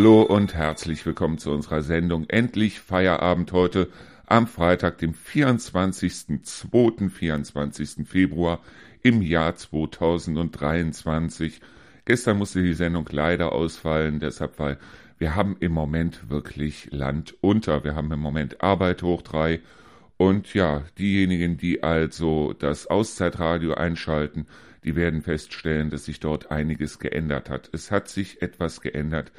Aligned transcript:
Hallo 0.00 0.22
und 0.22 0.54
herzlich 0.54 1.04
willkommen 1.04 1.36
zu 1.36 1.50
unserer 1.50 1.82
Sendung 1.82 2.24
Endlich 2.30 2.80
Feierabend 2.80 3.52
heute 3.52 3.90
am 4.24 4.46
Freitag, 4.46 4.96
dem 4.96 5.12
24.02. 5.12 7.10
24. 7.10 8.08
Februar 8.08 8.60
im 9.02 9.20
Jahr 9.20 9.56
2023. 9.56 11.60
Gestern 12.06 12.38
musste 12.38 12.62
die 12.62 12.72
Sendung 12.72 13.06
leider 13.10 13.52
ausfallen, 13.52 14.20
deshalb 14.20 14.58
weil 14.58 14.78
wir 15.18 15.34
haben 15.34 15.58
im 15.60 15.72
Moment 15.72 16.30
wirklich 16.30 16.88
Land 16.90 17.36
unter. 17.42 17.84
Wir 17.84 17.94
haben 17.94 18.10
im 18.10 18.20
Moment 18.20 18.62
Arbeit 18.62 19.02
hoch 19.02 19.20
drei 19.20 19.60
und 20.16 20.54
ja, 20.54 20.82
diejenigen, 20.96 21.58
die 21.58 21.82
also 21.82 22.54
das 22.54 22.86
Auszeitradio 22.86 23.74
einschalten, 23.74 24.46
die 24.82 24.96
werden 24.96 25.20
feststellen, 25.20 25.90
dass 25.90 26.06
sich 26.06 26.20
dort 26.20 26.50
einiges 26.50 27.00
geändert 27.00 27.50
hat. 27.50 27.68
Es 27.74 27.90
hat 27.90 28.08
sich 28.08 28.40
etwas 28.40 28.80
geändert 28.80 29.30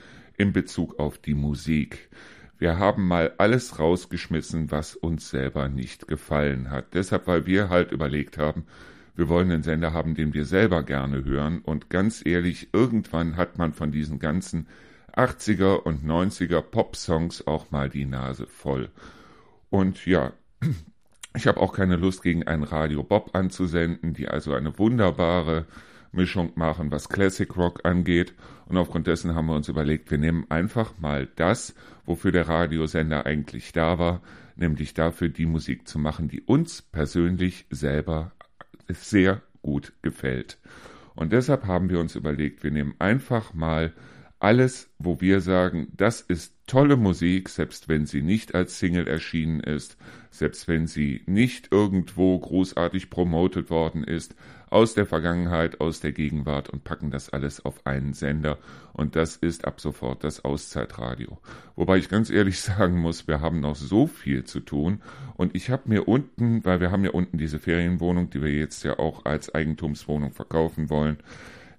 in 0.42 0.54
Bezug 0.54 0.98
auf 1.00 1.20
die 1.20 1.36
Musik. 1.36 2.10
Wir 2.58 2.80
haben 2.80 3.08
mal 3.08 3.34
alles 3.38 3.78
rausgeschmissen, 3.78 4.72
was 4.72 4.96
uns 4.96 5.30
selber 5.30 5.70
nicht 5.70 6.08
gefallen 6.08 6.72
hat. 6.72 6.96
Deshalb, 6.96 7.28
weil 7.28 7.46
wir 7.46 7.70
halt 7.70 7.92
überlegt 7.92 8.40
haben, 8.40 8.66
wir 9.16 9.30
wollen 9.30 9.52
einen 9.52 9.62
Sender 9.62 9.94
haben, 9.94 10.16
den 10.16 10.34
wir 10.34 10.46
selber 10.46 10.82
gerne 10.82 11.24
hören. 11.26 11.60
Und 11.60 11.92
ganz 11.92 12.26
ehrlich, 12.26 12.70
irgendwann 12.74 13.38
hat 13.38 13.60
man 13.60 13.74
von 13.74 13.92
diesen 13.92 14.18
ganzen 14.18 14.68
80er 15.16 15.76
und 15.76 16.04
90er 16.04 16.62
Pop-Songs 16.62 17.46
auch 17.46 17.70
mal 17.70 17.88
die 17.88 18.06
Nase 18.06 18.48
voll. 18.48 18.90
Und 19.70 20.08
ja, 20.08 20.34
ich 21.36 21.46
habe 21.46 21.60
auch 21.60 21.74
keine 21.74 21.98
Lust, 21.98 22.24
gegen 22.24 22.48
ein 22.48 22.64
Radio 22.64 23.04
Bob 23.04 23.36
anzusenden, 23.36 24.16
die 24.16 24.28
also 24.28 24.56
eine 24.56 24.80
wunderbare 24.80 25.68
Mischung 26.12 26.52
machen, 26.56 26.92
was 26.92 27.10
Classic 27.10 27.56
Rock 27.56 27.86
angeht. 27.86 28.34
Und 28.66 28.78
aufgrund 28.78 29.08
dessen 29.08 29.36
haben 29.36 29.48
wir 29.48 29.56
uns 29.56 29.70
überlegt, 29.70 30.12
wir 30.12 30.18
nehmen 30.18 30.46
einfach 30.50 30.98
mal 31.00 31.28
das, 31.36 31.76
wofür 32.06 32.32
der 32.32 32.48
Radiosender 32.48 33.26
eigentlich 33.26 33.72
da 33.72 34.00
war, 34.00 34.22
nämlich 34.56 34.94
dafür 34.94 35.30
die 35.30 35.46
Musik 35.46 35.88
zu 35.88 36.00
machen, 36.00 36.28
die 36.28 36.42
uns 36.42 36.82
persönlich 36.82 37.66
selber 37.70 38.32
sehr 38.88 39.42
gut 39.62 39.94
gefällt. 40.02 40.58
Und 41.16 41.34
deshalb 41.34 41.66
haben 41.66 41.90
wir 41.90 42.00
uns 42.00 42.16
überlegt, 42.16 42.64
wir 42.64 42.72
nehmen 42.72 42.96
einfach 43.00 43.54
mal 43.54 43.94
alles, 44.40 44.90
wo 44.98 45.22
wir 45.22 45.40
sagen, 45.40 45.90
das 45.96 46.22
ist 46.22 46.56
tolle 46.66 46.98
Musik, 46.98 47.48
selbst 47.48 47.90
wenn 47.90 48.08
sie 48.08 48.24
nicht 48.24 48.56
als 48.56 48.80
Single 48.80 49.08
erschienen 49.08 49.60
ist, 49.60 49.98
selbst 50.32 50.68
wenn 50.68 50.88
sie 50.88 51.22
nicht 51.28 51.72
irgendwo 51.72 52.40
großartig 52.40 53.12
promotet 53.12 53.70
worden 53.70 54.04
ist, 54.04 54.36
aus 54.72 54.94
der 54.94 55.06
Vergangenheit, 55.06 55.82
aus 55.82 56.00
der 56.00 56.14
Gegenwart 56.14 56.70
und 56.70 56.84
packen 56.84 57.12
das 57.12 57.30
alles 57.30 57.64
auf 57.64 57.86
einen 57.86 58.14
Sender. 58.14 58.58
Und 58.94 59.16
das 59.16 59.36
ist 59.36 59.66
ab 59.66 59.82
sofort 59.82 60.24
das 60.24 60.44
Auszeitradio. 60.46 61.38
Wobei 61.76 61.98
ich 61.98 62.10
ganz 62.10 62.30
ehrlich 62.30 62.60
sagen 62.62 63.00
muss, 63.00 63.28
wir 63.28 63.42
haben 63.42 63.60
noch 63.60 63.76
so 63.76 64.08
viel 64.08 64.46
zu 64.46 64.62
tun. 64.62 65.02
Und 65.36 65.56
ich 65.56 65.70
habe 65.70 65.84
mir 65.90 66.08
unten, 66.08 66.64
weil 66.66 66.80
wir 66.80 66.90
haben 66.90 67.04
ja 67.04 67.12
unten 67.12 67.38
diese 67.38 67.60
Ferienwohnung, 67.60 68.30
die 68.30 68.42
wir 68.42 68.52
jetzt 68.52 68.84
ja 68.84 68.98
auch 68.98 69.26
als 69.26 69.54
Eigentumswohnung 69.54 70.32
verkaufen 70.32 70.90
wollen, 70.90 71.18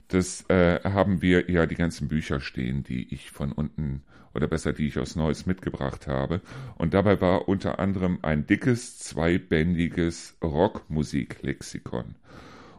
das 0.08 0.48
äh, 0.50 0.80
haben 0.84 1.22
wir 1.22 1.50
ja 1.50 1.64
die 1.64 1.74
ganzen 1.74 2.08
Bücher 2.08 2.40
stehen, 2.40 2.84
die 2.84 3.12
ich 3.14 3.30
von 3.30 3.52
unten 3.52 4.02
oder 4.34 4.48
besser 4.48 4.72
die 4.72 4.86
ich 4.86 4.98
aus 4.98 5.16
Neues 5.16 5.46
mitgebracht 5.46 6.06
habe. 6.06 6.40
Und 6.76 6.94
dabei 6.94 7.20
war 7.20 7.48
unter 7.48 7.78
anderem 7.78 8.18
ein 8.22 8.46
dickes, 8.46 8.98
zweibändiges 8.98 10.36
Rockmusiklexikon. 10.42 12.14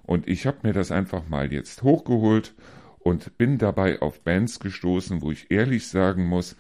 Und 0.06 0.28
ich 0.28 0.46
habe 0.46 0.60
mir 0.64 0.74
das 0.74 0.92
einfach 0.92 1.28
mal 1.30 1.52
jetzt 1.52 1.84
hochgeholt 1.84 2.54
und 3.00 3.38
bin 3.38 3.58
dabei 3.58 4.02
auf 4.02 4.22
Bands 4.22 4.60
gestoßen, 4.60 5.22
wo 5.22 5.32
ich 5.32 5.52
ehrlich 5.52 5.88
sagen 5.88 6.26
muss, 6.26 6.56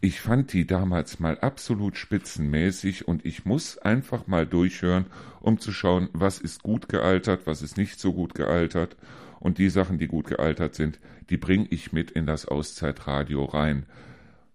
ich 0.00 0.20
fand 0.20 0.52
die 0.52 0.64
damals 0.64 1.18
mal 1.18 1.40
absolut 1.40 1.96
spitzenmäßig 1.96 3.08
und 3.08 3.26
ich 3.26 3.44
muss 3.44 3.78
einfach 3.78 4.28
mal 4.28 4.46
durchhören, 4.46 5.06
um 5.40 5.58
zu 5.58 5.72
schauen, 5.72 6.08
was 6.12 6.38
ist 6.38 6.62
gut 6.62 6.88
gealtert, 6.88 7.46
was 7.46 7.62
ist 7.62 7.76
nicht 7.76 7.98
so 7.98 8.12
gut 8.12 8.34
gealtert. 8.34 8.96
Und 9.40 9.58
die 9.58 9.70
Sachen, 9.70 9.98
die 9.98 10.06
gut 10.06 10.26
gealtert 10.26 10.76
sind, 10.76 11.00
die 11.30 11.36
bringe 11.36 11.66
ich 11.70 11.92
mit 11.92 12.12
in 12.12 12.26
das 12.26 12.46
Auszeitradio 12.46 13.44
rein. 13.44 13.86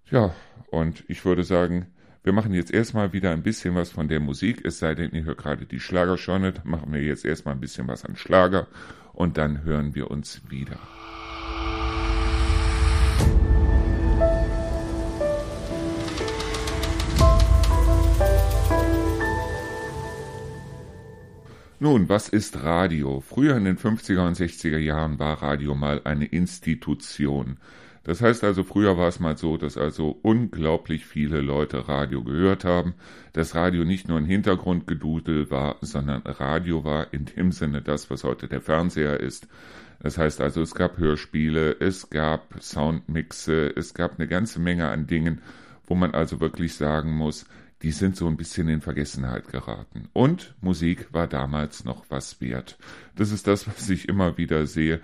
Ja, 0.09 0.34
und 0.72 1.03
ich 1.07 1.25
würde 1.25 1.44
sagen, 1.44 1.88
wir 2.23 2.31
machen 2.31 2.53
jetzt 2.53 2.73
erstmal 2.73 3.11
wieder 3.11 3.31
ein 3.31 3.44
bisschen 3.44 3.75
was 3.75 3.91
von 3.91 4.07
der 4.07 4.22
Musik, 4.22 4.66
es 4.66 4.79
sei 4.79 4.95
denn, 4.95 5.11
ihr 5.11 5.25
hört 5.25 5.39
gerade 5.39 5.66
die 5.66 5.81
Schlagerschonne, 5.81 6.53
dann 6.53 6.69
machen 6.69 6.94
wir 6.94 7.01
jetzt 7.01 7.25
erstmal 7.25 7.53
ein 7.53 7.59
bisschen 7.59 7.88
was 7.88 8.06
an 8.06 8.16
Schlager 8.16 8.67
und 9.11 9.38
dann 9.38 9.63
hören 9.63 9.94
wir 9.94 10.09
uns 10.09 10.41
wieder. 10.50 10.79
Nun, 21.79 22.07
was 22.07 22.29
ist 22.29 22.63
Radio? 22.63 23.19
Früher 23.19 23.57
in 23.57 23.66
den 23.66 23.78
50er 23.78 24.25
und 24.25 24.38
60er 24.38 24.78
Jahren 24.78 25.19
war 25.19 25.41
Radio 25.41 25.75
mal 25.75 26.00
eine 26.06 26.23
Institution. 26.25 27.57
Das 28.03 28.22
heißt 28.22 28.44
also, 28.44 28.64
früher 28.64 28.97
war 28.97 29.08
es 29.08 29.22
mal 29.22 29.38
so, 29.38 29.56
dass 29.56 29.78
also 29.78 30.19
unglaublich 30.22 31.06
viele 31.06 31.40
Leute 31.40 31.88
Radio 31.88 32.22
gehört 32.22 32.66
haben. 32.66 32.96
Das 33.31 33.56
Radio 33.56 33.86
nicht 33.86 34.09
nur 34.09 34.18
ein 34.18 34.25
Hintergrundgedudel 34.25 35.50
war, 35.50 35.78
sondern 35.81 36.22
Radio 36.24 36.84
war 36.84 37.13
in 37.13 37.25
dem 37.25 37.53
Sinne 37.53 37.81
das, 37.81 38.09
was 38.09 38.25
heute 38.25 38.50
der 38.50 38.62
Fernseher 38.62 39.22
ist. 39.22 39.47
Das 40.02 40.18
heißt 40.18 40.42
also, 40.42 40.62
es 40.62 40.75
gab 40.75 40.97
Hörspiele, 40.97 41.78
es 41.80 42.09
gab 42.09 42.62
Soundmixe, 42.62 43.74
es 43.74 43.94
gab 43.94 44.19
eine 44.19 44.28
ganze 44.28 44.59
Menge 44.59 44.90
an 44.90 45.08
Dingen, 45.08 45.42
wo 45.88 45.96
man 45.96 46.13
also 46.13 46.42
wirklich 46.42 46.75
sagen 46.75 47.16
muss, 47.16 47.46
die 47.84 47.92
sind 47.92 48.18
so 48.18 48.28
ein 48.28 48.38
bisschen 48.38 48.68
in 48.68 48.81
Vergessenheit 48.81 49.47
geraten. 49.47 50.09
Und 50.13 50.56
Musik 50.62 51.13
war 51.13 51.28
damals 51.28 51.86
noch 51.86 52.06
was 52.09 52.42
wert. 52.42 52.78
Das 53.16 53.31
ist 53.31 53.47
das, 53.47 53.68
was 53.68 53.90
ich 53.90 54.09
immer 54.09 54.38
wieder 54.38 54.66
sehe. 54.66 55.00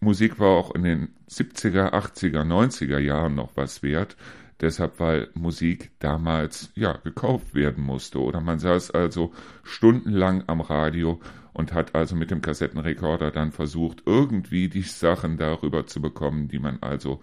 Musik 0.00 0.38
war 0.38 0.50
auch 0.50 0.74
in 0.74 0.82
den 0.82 1.08
70er, 1.28 1.92
80er, 1.92 2.42
90er 2.42 2.98
Jahren 2.98 3.34
noch 3.34 3.56
was 3.56 3.82
wert. 3.82 4.16
Deshalb, 4.60 4.98
weil 4.98 5.28
Musik 5.34 5.92
damals 6.00 6.70
ja 6.74 6.92
gekauft 6.92 7.54
werden 7.54 7.84
musste. 7.84 8.20
Oder 8.20 8.40
man 8.40 8.58
saß 8.58 8.90
also 8.90 9.32
stundenlang 9.62 10.44
am 10.48 10.60
Radio 10.60 11.20
und 11.52 11.72
hat 11.72 11.94
also 11.94 12.16
mit 12.16 12.30
dem 12.30 12.42
Kassettenrekorder 12.42 13.30
dann 13.30 13.52
versucht, 13.52 14.02
irgendwie 14.06 14.68
die 14.68 14.82
Sachen 14.82 15.36
darüber 15.36 15.86
zu 15.86 16.00
bekommen, 16.00 16.48
die 16.48 16.58
man 16.58 16.78
also 16.80 17.20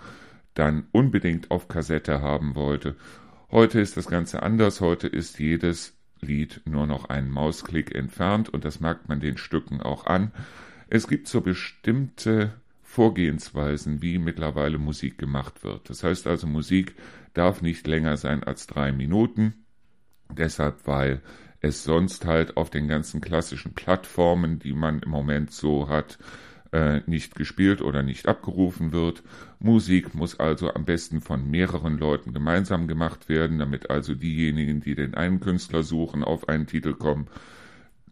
dann 0.53 0.87
unbedingt 0.91 1.51
auf 1.51 1.67
Kassette 1.67 2.21
haben 2.21 2.55
wollte. 2.55 2.95
Heute 3.51 3.79
ist 3.79 3.97
das 3.97 4.07
Ganze 4.07 4.41
anders. 4.43 4.79
Heute 4.79 5.07
ist 5.07 5.39
jedes 5.39 5.93
Lied 6.21 6.61
nur 6.65 6.87
noch 6.87 7.05
einen 7.05 7.29
Mausklick 7.29 7.93
entfernt 7.93 8.49
und 8.49 8.65
das 8.65 8.79
merkt 8.79 9.09
man 9.09 9.19
den 9.19 9.37
Stücken 9.37 9.81
auch 9.81 10.05
an. 10.05 10.31
Es 10.87 11.07
gibt 11.07 11.27
so 11.27 11.41
bestimmte 11.41 12.53
Vorgehensweisen, 12.95 14.01
wie 14.01 14.17
mittlerweile 14.19 14.77
Musik 14.77 15.17
gemacht 15.17 15.65
wird. 15.65 15.89
Das 15.89 16.01
heißt 16.01 16.27
also, 16.27 16.47
Musik 16.47 16.95
darf 17.33 17.61
nicht 17.61 17.85
länger 17.87 18.15
sein 18.15 18.41
als 18.41 18.67
drei 18.67 18.93
Minuten. 18.93 19.65
Deshalb, 20.31 20.87
weil 20.87 21.21
es 21.59 21.83
sonst 21.83 22.25
halt 22.25 22.55
auf 22.55 22.69
den 22.69 22.87
ganzen 22.87 23.19
klassischen 23.19 23.73
Plattformen, 23.73 24.59
die 24.59 24.71
man 24.71 24.99
im 24.99 25.09
Moment 25.09 25.51
so 25.51 25.89
hat, 25.89 26.17
äh, 26.71 27.01
nicht 27.05 27.35
gespielt 27.35 27.81
oder 27.81 28.01
nicht 28.01 28.29
abgerufen 28.29 28.93
wird. 28.93 29.23
Musik 29.59 30.15
muss 30.15 30.39
also 30.39 30.73
am 30.73 30.85
besten 30.85 31.19
von 31.19 31.51
mehreren 31.51 31.97
Leuten 31.97 32.31
gemeinsam 32.31 32.87
gemacht 32.87 33.27
werden, 33.27 33.59
damit 33.59 33.89
also 33.89 34.15
diejenigen, 34.15 34.79
die 34.79 34.95
den 34.95 35.15
einen 35.15 35.41
Künstler 35.41 35.83
suchen, 35.83 36.23
auf 36.23 36.47
einen 36.47 36.65
Titel 36.65 36.93
kommen, 36.93 37.27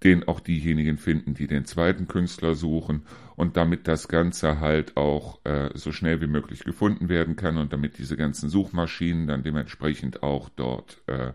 den 0.04 0.28
auch 0.28 0.40
diejenigen 0.40 0.98
finden, 0.98 1.34
die 1.34 1.48
den 1.48 1.66
zweiten 1.66 2.08
Künstler 2.08 2.56
suchen 2.56 3.04
und 3.36 3.58
damit 3.58 3.88
das 3.88 4.08
Ganze 4.08 4.60
halt 4.60 4.98
auch 4.98 5.40
äh, 5.46 5.70
so 5.74 5.92
schnell 5.92 6.22
wie 6.22 6.28
möglich 6.28 6.64
gefunden 6.64 7.10
werden 7.10 7.36
kann 7.36 7.58
und 7.58 7.74
damit 7.74 7.98
diese 7.98 8.18
ganzen 8.18 8.50
Suchmaschinen 8.50 9.28
dann 9.28 9.44
dementsprechend 9.44 10.24
auch 10.24 10.50
dort 10.50 11.02
äh, 11.08 11.32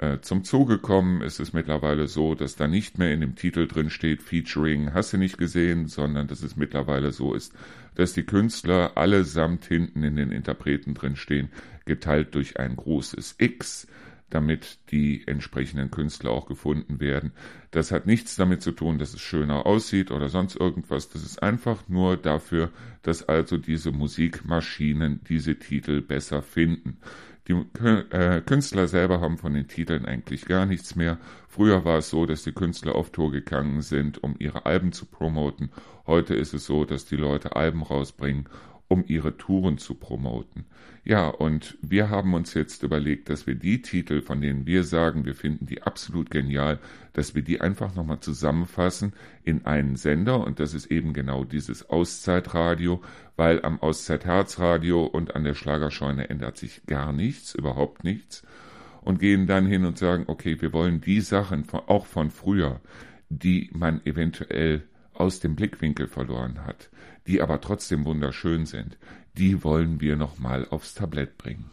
äh, 0.00 0.20
zum 0.22 0.44
Zuge 0.44 0.78
kommen, 0.78 1.20
ist 1.20 1.40
es 1.40 1.52
mittlerweile 1.52 2.08
so, 2.08 2.34
dass 2.34 2.56
da 2.56 2.66
nicht 2.66 2.98
mehr 2.98 3.12
in 3.12 3.20
dem 3.20 3.34
Titel 3.34 3.66
drin 3.66 3.90
steht, 3.90 4.22
Featuring 4.22 4.94
hast 4.94 5.12
du 5.12 5.18
nicht 5.18 5.36
gesehen, 5.36 5.88
sondern 5.88 6.26
dass 6.26 6.42
es 6.42 6.56
mittlerweile 6.56 7.12
so 7.12 7.34
ist, 7.34 7.52
dass 7.96 8.14
die 8.14 8.24
Künstler 8.24 8.96
allesamt 8.96 9.66
hinten 9.66 10.02
in 10.02 10.16
den 10.16 10.32
Interpreten 10.32 10.94
drin 10.94 11.16
stehen, 11.16 11.50
geteilt 11.84 12.34
durch 12.34 12.58
ein 12.58 12.76
großes 12.76 13.34
X, 13.38 13.88
damit 14.30 14.78
die 14.90 15.26
entsprechenden 15.26 15.90
Künstler 15.90 16.30
auch 16.30 16.46
gefunden 16.46 17.00
werden. 17.00 17.32
Das 17.70 17.92
hat 17.92 18.06
nichts 18.06 18.36
damit 18.36 18.62
zu 18.62 18.72
tun, 18.72 18.98
dass 18.98 19.14
es 19.14 19.20
schöner 19.20 19.66
aussieht 19.66 20.10
oder 20.10 20.28
sonst 20.28 20.56
irgendwas. 20.56 21.10
Das 21.10 21.22
ist 21.22 21.42
einfach 21.42 21.88
nur 21.88 22.16
dafür, 22.16 22.70
dass 23.02 23.28
also 23.28 23.58
diese 23.58 23.92
Musikmaschinen 23.92 25.20
diese 25.28 25.56
Titel 25.56 26.00
besser 26.00 26.42
finden. 26.42 26.98
Die 27.48 27.54
äh, 27.82 28.42
Künstler 28.42 28.86
selber 28.86 29.20
haben 29.20 29.36
von 29.36 29.54
den 29.54 29.66
Titeln 29.66 30.04
eigentlich 30.04 30.44
gar 30.44 30.66
nichts 30.66 30.94
mehr. 30.94 31.18
Früher 31.48 31.84
war 31.84 31.98
es 31.98 32.10
so, 32.10 32.26
dass 32.26 32.44
die 32.44 32.52
Künstler 32.52 32.94
auf 32.94 33.10
Tour 33.10 33.32
gegangen 33.32 33.82
sind, 33.82 34.22
um 34.22 34.36
ihre 34.38 34.66
Alben 34.66 34.92
zu 34.92 35.06
promoten. 35.06 35.70
Heute 36.06 36.34
ist 36.34 36.54
es 36.54 36.64
so, 36.66 36.84
dass 36.84 37.06
die 37.06 37.16
Leute 37.16 37.56
Alben 37.56 37.82
rausbringen 37.82 38.48
um 38.90 39.04
ihre 39.06 39.36
Touren 39.36 39.78
zu 39.78 39.94
promoten. 39.94 40.64
Ja, 41.04 41.28
und 41.28 41.78
wir 41.80 42.10
haben 42.10 42.34
uns 42.34 42.54
jetzt 42.54 42.82
überlegt, 42.82 43.30
dass 43.30 43.46
wir 43.46 43.54
die 43.54 43.80
Titel, 43.80 44.20
von 44.20 44.40
denen 44.40 44.66
wir 44.66 44.82
sagen, 44.82 45.24
wir 45.24 45.36
finden 45.36 45.64
die 45.64 45.82
absolut 45.82 46.30
genial, 46.30 46.80
dass 47.12 47.34
wir 47.34 47.42
die 47.42 47.60
einfach 47.60 47.94
nochmal 47.94 48.18
zusammenfassen 48.18 49.12
in 49.44 49.64
einen 49.64 49.94
Sender 49.94 50.44
und 50.44 50.58
das 50.58 50.74
ist 50.74 50.86
eben 50.86 51.12
genau 51.12 51.44
dieses 51.44 51.88
Auszeitradio, 51.88 53.00
weil 53.36 53.64
am 53.64 53.80
Auszeitherzradio 53.80 55.04
und 55.06 55.36
an 55.36 55.44
der 55.44 55.54
Schlagerscheune 55.54 56.28
ändert 56.28 56.58
sich 56.58 56.84
gar 56.86 57.12
nichts, 57.12 57.54
überhaupt 57.54 58.02
nichts 58.02 58.42
und 59.02 59.20
gehen 59.20 59.46
dann 59.46 59.66
hin 59.66 59.84
und 59.84 59.98
sagen, 59.98 60.24
okay, 60.26 60.60
wir 60.60 60.72
wollen 60.72 61.00
die 61.00 61.20
Sachen 61.20 61.64
auch 61.86 62.06
von 62.06 62.30
früher, 62.30 62.80
die 63.28 63.70
man 63.72 64.04
eventuell 64.04 64.82
aus 65.20 65.38
dem 65.38 65.54
Blickwinkel 65.54 66.08
verloren 66.08 66.64
hat, 66.64 66.88
die 67.26 67.42
aber 67.42 67.60
trotzdem 67.60 68.06
wunderschön 68.06 68.64
sind, 68.64 68.96
die 69.36 69.62
wollen 69.62 70.00
wir 70.00 70.16
nochmal 70.16 70.66
aufs 70.70 70.94
Tablett 70.94 71.36
bringen. 71.36 71.70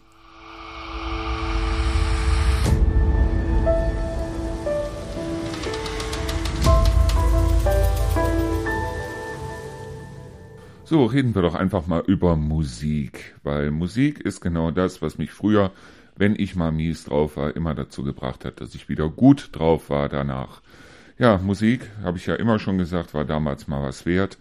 So, 10.83 11.05
reden 11.05 11.33
wir 11.33 11.41
doch 11.41 11.55
einfach 11.55 11.87
mal 11.87 12.03
über 12.05 12.35
Musik, 12.35 13.35
weil 13.43 13.71
Musik 13.71 14.19
ist 14.19 14.41
genau 14.41 14.71
das, 14.71 15.01
was 15.01 15.17
mich 15.17 15.31
früher, 15.31 15.71
wenn 16.17 16.35
ich 16.37 16.55
mal 16.55 16.71
mies 16.71 17.05
drauf 17.05 17.37
war, 17.37 17.55
immer 17.55 17.75
dazu 17.75 18.03
gebracht 18.03 18.43
hat, 18.43 18.59
dass 18.59 18.75
ich 18.75 18.89
wieder 18.89 19.09
gut 19.09 19.49
drauf 19.53 19.89
war 19.89 20.09
danach. 20.09 20.61
Ja, 21.19 21.39
Musik, 21.39 21.89
habe 22.03 22.19
ich 22.19 22.27
ja 22.27 22.35
immer 22.35 22.59
schon 22.59 22.77
gesagt, 22.77 23.15
war 23.15 23.25
damals 23.25 23.67
mal 23.67 23.81
was 23.81 24.05
wert. 24.05 24.37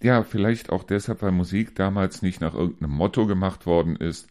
Ja, 0.00 0.22
vielleicht 0.22 0.70
auch 0.70 0.82
deshalb, 0.82 1.20
weil 1.20 1.30
Musik 1.32 1.74
damals 1.74 2.22
nicht 2.22 2.40
nach 2.40 2.54
irgendeinem 2.54 2.92
Motto 2.92 3.26
gemacht 3.26 3.66
worden 3.66 3.96
ist. 3.96 4.28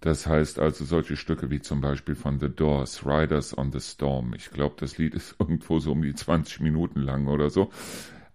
Das 0.00 0.26
heißt 0.28 0.60
also 0.60 0.84
solche 0.84 1.16
Stücke 1.16 1.50
wie 1.50 1.60
zum 1.60 1.80
Beispiel 1.80 2.14
von 2.14 2.38
The 2.38 2.48
Doors, 2.48 3.04
Riders 3.04 3.58
on 3.58 3.72
the 3.72 3.80
Storm. 3.80 4.34
Ich 4.34 4.50
glaube, 4.50 4.76
das 4.78 4.98
Lied 4.98 5.14
ist 5.14 5.34
irgendwo 5.40 5.80
so 5.80 5.92
um 5.92 6.02
die 6.02 6.14
20 6.14 6.60
Minuten 6.60 7.00
lang 7.00 7.26
oder 7.26 7.50
so. 7.50 7.70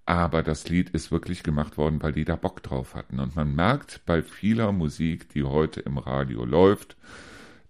Aber 0.06 0.44
das 0.44 0.68
Lied 0.68 0.90
ist 0.90 1.12
wirklich 1.14 1.44
gemacht 1.44 1.78
worden, 1.78 2.04
weil 2.04 2.12
die 2.12 2.26
da 2.26 2.36
Bock 2.36 2.62
drauf 2.62 2.96
hatten. 2.96 3.22
Und 3.22 3.38
man 3.38 3.56
merkt 3.56 4.02
bei 4.06 4.22
vieler 4.22 4.74
Musik, 4.74 5.30
die 5.30 5.44
heute 5.44 5.80
im 5.80 5.98
Radio 5.98 6.44
läuft, 6.44 6.98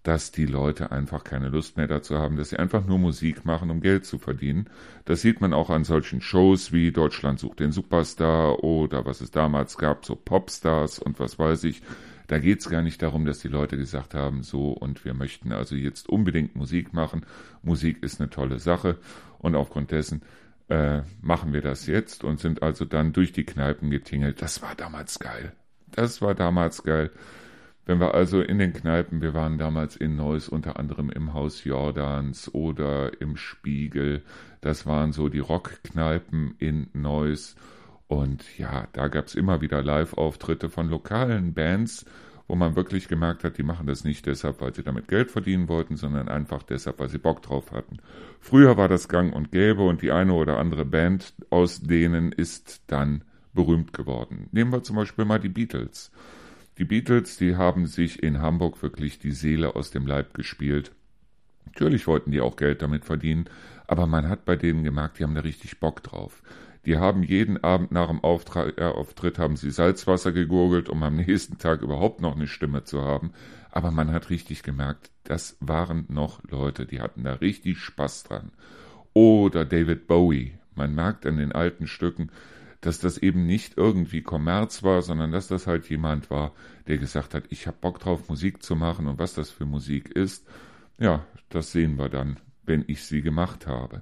dass 0.03 0.31
die 0.31 0.45
Leute 0.45 0.91
einfach 0.91 1.23
keine 1.23 1.49
Lust 1.49 1.77
mehr 1.77 1.87
dazu 1.87 2.17
haben, 2.17 2.35
dass 2.35 2.49
sie 2.49 2.57
einfach 2.57 2.85
nur 2.85 2.97
Musik 2.97 3.45
machen, 3.45 3.69
um 3.69 3.81
Geld 3.81 4.05
zu 4.05 4.17
verdienen. 4.17 4.67
Das 5.05 5.21
sieht 5.21 5.41
man 5.41 5.53
auch 5.53 5.69
an 5.69 5.83
solchen 5.83 6.21
Shows 6.21 6.71
wie 6.71 6.91
Deutschland 6.91 7.39
sucht 7.39 7.59
den 7.59 7.71
Superstar 7.71 8.63
oder 8.63 9.05
was 9.05 9.21
es 9.21 9.29
damals 9.29 9.77
gab, 9.77 10.05
so 10.05 10.15
Popstars 10.15 10.97
und 10.99 11.19
was 11.19 11.37
weiß 11.37 11.63
ich. 11.65 11.83
Da 12.27 12.39
geht's 12.39 12.69
gar 12.69 12.81
nicht 12.81 13.01
darum, 13.01 13.25
dass 13.25 13.39
die 13.39 13.47
Leute 13.47 13.77
gesagt 13.77 14.13
haben, 14.13 14.41
so 14.41 14.71
und 14.71 15.05
wir 15.05 15.13
möchten 15.13 15.51
also 15.51 15.75
jetzt 15.75 16.09
unbedingt 16.09 16.55
Musik 16.55 16.93
machen. 16.93 17.25
Musik 17.61 18.01
ist 18.01 18.19
eine 18.19 18.29
tolle 18.29 18.57
Sache 18.57 18.97
und 19.37 19.55
aufgrund 19.55 19.91
dessen 19.91 20.21
äh, 20.69 21.01
machen 21.21 21.53
wir 21.53 21.61
das 21.61 21.85
jetzt 21.85 22.23
und 22.23 22.39
sind 22.39 22.63
also 22.63 22.85
dann 22.85 23.11
durch 23.13 23.33
die 23.33 23.43
Kneipen 23.43 23.91
getingelt. 23.91 24.41
Das 24.41 24.61
war 24.61 24.73
damals 24.73 25.19
geil. 25.19 25.51
Das 25.91 26.21
war 26.21 26.33
damals 26.33 26.83
geil. 26.83 27.11
Wenn 27.85 27.99
wir 27.99 28.13
also 28.13 28.41
in 28.41 28.59
den 28.59 28.73
Kneipen, 28.73 29.21
wir 29.21 29.33
waren 29.33 29.57
damals 29.57 29.95
in 29.95 30.15
Neuss 30.15 30.47
unter 30.47 30.77
anderem 30.77 31.09
im 31.09 31.33
Haus 31.33 31.63
Jordans 31.63 32.53
oder 32.53 33.19
im 33.21 33.37
Spiegel, 33.37 34.23
das 34.61 34.85
waren 34.85 35.11
so 35.11 35.29
die 35.29 35.39
Rockkneipen 35.39 36.55
in 36.59 36.87
Neuss. 36.93 37.55
Und 38.07 38.57
ja, 38.57 38.87
da 38.93 39.07
gab 39.07 39.27
es 39.27 39.35
immer 39.35 39.61
wieder 39.61 39.81
Live-Auftritte 39.81 40.69
von 40.69 40.89
lokalen 40.89 41.53
Bands, 41.53 42.05
wo 42.47 42.55
man 42.55 42.75
wirklich 42.75 43.07
gemerkt 43.07 43.45
hat, 43.45 43.57
die 43.57 43.63
machen 43.63 43.87
das 43.87 44.03
nicht 44.03 44.25
deshalb, 44.25 44.59
weil 44.59 44.75
sie 44.75 44.83
damit 44.83 45.07
Geld 45.07 45.31
verdienen 45.31 45.69
wollten, 45.69 45.95
sondern 45.95 46.27
einfach 46.27 46.63
deshalb, 46.63 46.99
weil 46.99 47.07
sie 47.07 47.17
Bock 47.17 47.41
drauf 47.41 47.71
hatten. 47.71 47.97
Früher 48.41 48.75
war 48.75 48.89
das 48.89 49.07
gang 49.07 49.33
und 49.33 49.51
gäbe 49.51 49.83
und 49.83 50.01
die 50.01 50.11
eine 50.11 50.33
oder 50.33 50.59
andere 50.59 50.83
Band 50.83 51.33
aus 51.49 51.79
denen 51.79 52.33
ist 52.33 52.81
dann 52.87 53.23
berühmt 53.53 53.93
geworden. 53.93 54.49
Nehmen 54.51 54.71
wir 54.71 54.83
zum 54.83 54.97
Beispiel 54.97 55.25
mal 55.25 55.39
die 55.39 55.49
Beatles. 55.49 56.11
Die 56.81 56.85
Beatles, 56.85 57.37
die 57.37 57.57
haben 57.57 57.85
sich 57.85 58.23
in 58.23 58.41
Hamburg 58.41 58.81
wirklich 58.81 59.19
die 59.19 59.33
Seele 59.33 59.75
aus 59.75 59.91
dem 59.91 60.07
Leib 60.07 60.33
gespielt. 60.33 60.91
Natürlich 61.65 62.07
wollten 62.07 62.31
die 62.31 62.41
auch 62.41 62.55
Geld 62.55 62.81
damit 62.81 63.05
verdienen, 63.05 63.45
aber 63.85 64.07
man 64.07 64.27
hat 64.27 64.45
bei 64.45 64.55
denen 64.55 64.83
gemerkt, 64.83 65.19
die 65.19 65.23
haben 65.23 65.35
da 65.35 65.41
richtig 65.41 65.79
Bock 65.79 66.01
drauf. 66.01 66.41
Die 66.87 66.97
haben 66.97 67.21
jeden 67.21 67.63
Abend 67.63 67.91
nach 67.91 68.07
dem 68.07 68.23
Auftritt, 68.23 68.79
äh, 68.79 68.85
Auftritt 68.85 69.37
haben 69.37 69.57
sie 69.57 69.69
Salzwasser 69.69 70.31
gegurgelt, 70.31 70.89
um 70.89 71.03
am 71.03 71.15
nächsten 71.17 71.59
Tag 71.59 71.83
überhaupt 71.83 72.19
noch 72.19 72.35
eine 72.35 72.47
Stimme 72.47 72.83
zu 72.83 73.03
haben. 73.03 73.31
Aber 73.69 73.91
man 73.91 74.11
hat 74.11 74.31
richtig 74.31 74.63
gemerkt, 74.63 75.11
das 75.23 75.57
waren 75.59 76.05
noch 76.09 76.41
Leute, 76.49 76.87
die 76.87 76.99
hatten 76.99 77.25
da 77.25 77.33
richtig 77.33 77.77
Spaß 77.77 78.23
dran. 78.23 78.49
Oder 79.13 79.65
David 79.65 80.07
Bowie. 80.07 80.57
Man 80.73 80.95
merkt 80.95 81.27
an 81.27 81.37
den 81.37 81.51
alten 81.51 81.85
Stücken, 81.85 82.31
dass 82.81 82.99
das 82.99 83.17
eben 83.17 83.45
nicht 83.45 83.77
irgendwie 83.77 84.21
Kommerz 84.21 84.83
war, 84.83 85.01
sondern 85.01 85.31
dass 85.31 85.47
das 85.47 85.67
halt 85.67 85.89
jemand 85.89 86.29
war, 86.29 86.51
der 86.87 86.97
gesagt 86.97 87.33
hat, 87.33 87.43
ich 87.49 87.67
habe 87.67 87.77
Bock 87.79 87.99
drauf, 87.99 88.27
Musik 88.27 88.63
zu 88.63 88.75
machen 88.75 89.07
und 89.07 89.19
was 89.19 89.33
das 89.35 89.51
für 89.51 89.65
Musik 89.65 90.09
ist, 90.09 90.47
ja, 90.99 91.25
das 91.49 91.71
sehen 91.71 91.97
wir 91.97 92.09
dann, 92.09 92.37
wenn 92.65 92.83
ich 92.87 93.05
sie 93.05 93.21
gemacht 93.21 93.67
habe. 93.67 94.01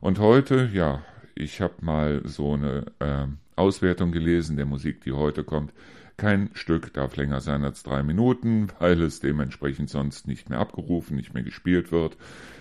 Und 0.00 0.18
heute, 0.18 0.70
ja, 0.72 1.02
ich 1.34 1.60
habe 1.60 1.74
mal 1.80 2.22
so 2.24 2.54
eine 2.54 2.86
äh, 3.00 3.26
Auswertung 3.56 4.12
gelesen 4.12 4.56
der 4.56 4.66
Musik, 4.66 5.02
die 5.02 5.12
heute 5.12 5.44
kommt. 5.44 5.72
Kein 6.18 6.50
Stück 6.54 6.92
darf 6.94 7.14
länger 7.14 7.40
sein 7.40 7.62
als 7.62 7.84
drei 7.84 8.02
Minuten, 8.02 8.66
weil 8.80 9.00
es 9.02 9.20
dementsprechend 9.20 9.88
sonst 9.88 10.26
nicht 10.26 10.50
mehr 10.50 10.58
abgerufen, 10.58 11.16
nicht 11.16 11.32
mehr 11.32 11.44
gespielt 11.44 11.92
wird. 11.92 12.16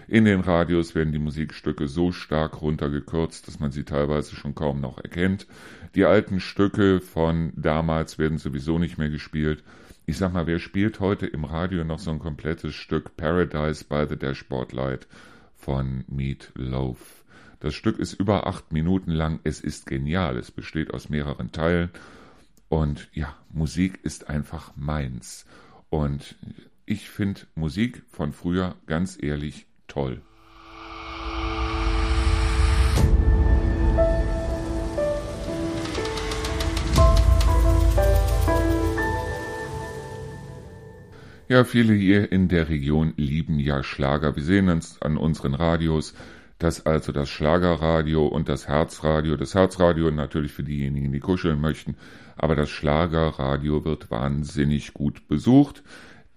In 0.07 0.25
den 0.25 0.42
Radios 0.42 0.94
werden 0.94 1.12
die 1.12 1.18
Musikstücke 1.18 1.88
so 1.88 2.12
stark 2.12 2.62
runtergekürzt, 2.62 3.48
dass 3.48 3.59
man 3.59 3.71
sie 3.71 3.83
teilweise 3.83 4.36
schon 4.36 4.54
kaum 4.54 4.80
noch 4.80 5.00
erkennt. 5.00 5.48
Die 5.95 6.06
alten 6.06 6.39
Stücke 6.39 7.01
von 7.01 7.51
damals 7.56 8.19
werden 8.19 8.38
sowieso 8.38 8.77
nicht 8.77 9.00
mehr 9.00 9.09
gespielt. 9.09 9.63
Ich 10.06 10.19
sag 10.19 10.33
mal, 10.33 10.45
wer 10.45 10.60
spielt 10.60 11.00
heute 11.00 11.25
im 11.25 11.44
Radio 11.44 11.83
noch 11.83 11.98
so 11.98 12.12
ein 12.12 12.19
komplettes 12.19 12.75
Stück 12.75 13.18
Paradise 13.18 13.83
by 13.83 14.06
the 14.07 14.18
Dashboard 14.18 14.71
Light 14.71 15.07
von 15.56 16.03
Meat 16.07 16.51
Loaf? 16.53 17.24
Das 17.60 17.74
Stück 17.74 17.98
ist 17.98 18.13
über 18.13 18.45
acht 18.45 18.71
Minuten 18.71 19.10
lang. 19.10 19.39
Es 19.44 19.62
ist 19.62 19.88
genial. 19.88 20.38
Es 20.38 20.51
besteht 20.51 20.93
aus 20.93 21.10
mehreren 21.10 21.51
Teilen 21.51 21.89
und 22.69 23.09
ja, 23.13 23.36
Musik 23.50 24.00
ist 24.03 24.29
einfach 24.29 24.71
meins. 24.75 25.45
Und 25.89 26.36
ich 26.86 27.09
finde 27.09 27.41
Musik 27.55 28.03
von 28.09 28.33
früher 28.33 28.75
ganz 28.86 29.17
ehrlich 29.21 29.67
toll. 29.88 30.21
Ja, 41.50 41.63
viele 41.63 41.93
hier 41.93 42.29
in 42.29 42.50
der 42.50 42.67
Region 42.67 43.13
lieben 43.15 43.57
ja 43.57 43.81
Schlager. 43.81 44.36
Wir 44.36 44.43
sehen 44.43 44.67
uns 44.67 45.01
an 45.01 45.15
unseren 45.15 45.53
Radios 45.53 46.13
dass 46.59 46.85
also 46.85 47.11
das 47.11 47.29
Schlagerradio 47.29 48.25
und 48.25 48.49
das 48.49 48.67
Herzradio, 48.67 49.37
das 49.37 49.53
Herzradio 49.53 50.09
natürlich 50.11 50.51
für 50.51 50.63
diejenigen, 50.63 51.11
die 51.11 51.19
kuscheln 51.19 51.61
möchten, 51.61 51.95
aber 52.35 52.55
das 52.55 52.69
Schlagerradio 52.69 53.85
wird 53.85 54.09
wahnsinnig 54.09 54.93
gut 54.93 55.27
besucht. 55.27 55.83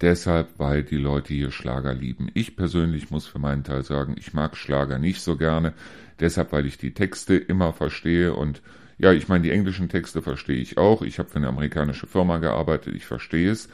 Deshalb, 0.01 0.59
weil 0.59 0.83
die 0.83 0.97
Leute 0.97 1.35
hier 1.35 1.51
Schlager 1.51 1.93
lieben. 1.93 2.31
Ich 2.33 2.57
persönlich 2.57 3.11
muss 3.11 3.27
für 3.27 3.39
meinen 3.39 3.65
Teil 3.65 3.83
sagen, 3.83 4.15
ich 4.19 4.33
mag 4.33 4.57
Schlager 4.57 4.99
nicht 4.99 5.21
so 5.21 5.37
gerne. 5.37 5.75
Deshalb, 6.21 6.53
weil 6.53 6.65
ich 6.65 6.79
die 6.79 6.95
Texte 6.95 7.37
immer 7.37 7.73
verstehe 7.75 8.35
und 8.35 8.63
ja, 8.97 9.13
ich 9.13 9.29
meine, 9.29 9.45
die 9.45 9.51
englischen 9.51 9.89
Texte 9.89 10.21
verstehe 10.21 10.61
ich 10.61 10.77
auch. 10.77 11.01
Ich 11.01 11.19
habe 11.19 11.31
für 11.31 11.37
eine 11.37 11.49
amerikanische 11.49 12.07
Firma 12.07 12.37
gearbeitet, 12.37 12.95
ich 12.95 13.07
verstehe 13.07 13.51
es. 13.51 13.71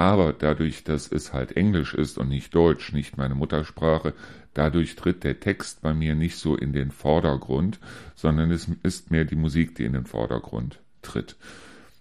Aber 0.00 0.32
dadurch, 0.32 0.82
dass 0.82 1.12
es 1.12 1.34
halt 1.34 1.58
Englisch 1.58 1.92
ist 1.92 2.16
und 2.16 2.30
nicht 2.30 2.54
Deutsch, 2.54 2.94
nicht 2.94 3.18
meine 3.18 3.34
Muttersprache, 3.34 4.14
dadurch 4.54 4.96
tritt 4.96 5.24
der 5.24 5.40
Text 5.40 5.82
bei 5.82 5.92
mir 5.92 6.14
nicht 6.14 6.38
so 6.38 6.56
in 6.56 6.72
den 6.72 6.90
Vordergrund, 6.90 7.78
sondern 8.14 8.50
es 8.50 8.66
ist 8.82 9.10
mehr 9.10 9.26
die 9.26 9.36
Musik, 9.36 9.74
die 9.74 9.84
in 9.84 9.92
den 9.92 10.06
Vordergrund 10.06 10.80
tritt. 11.02 11.36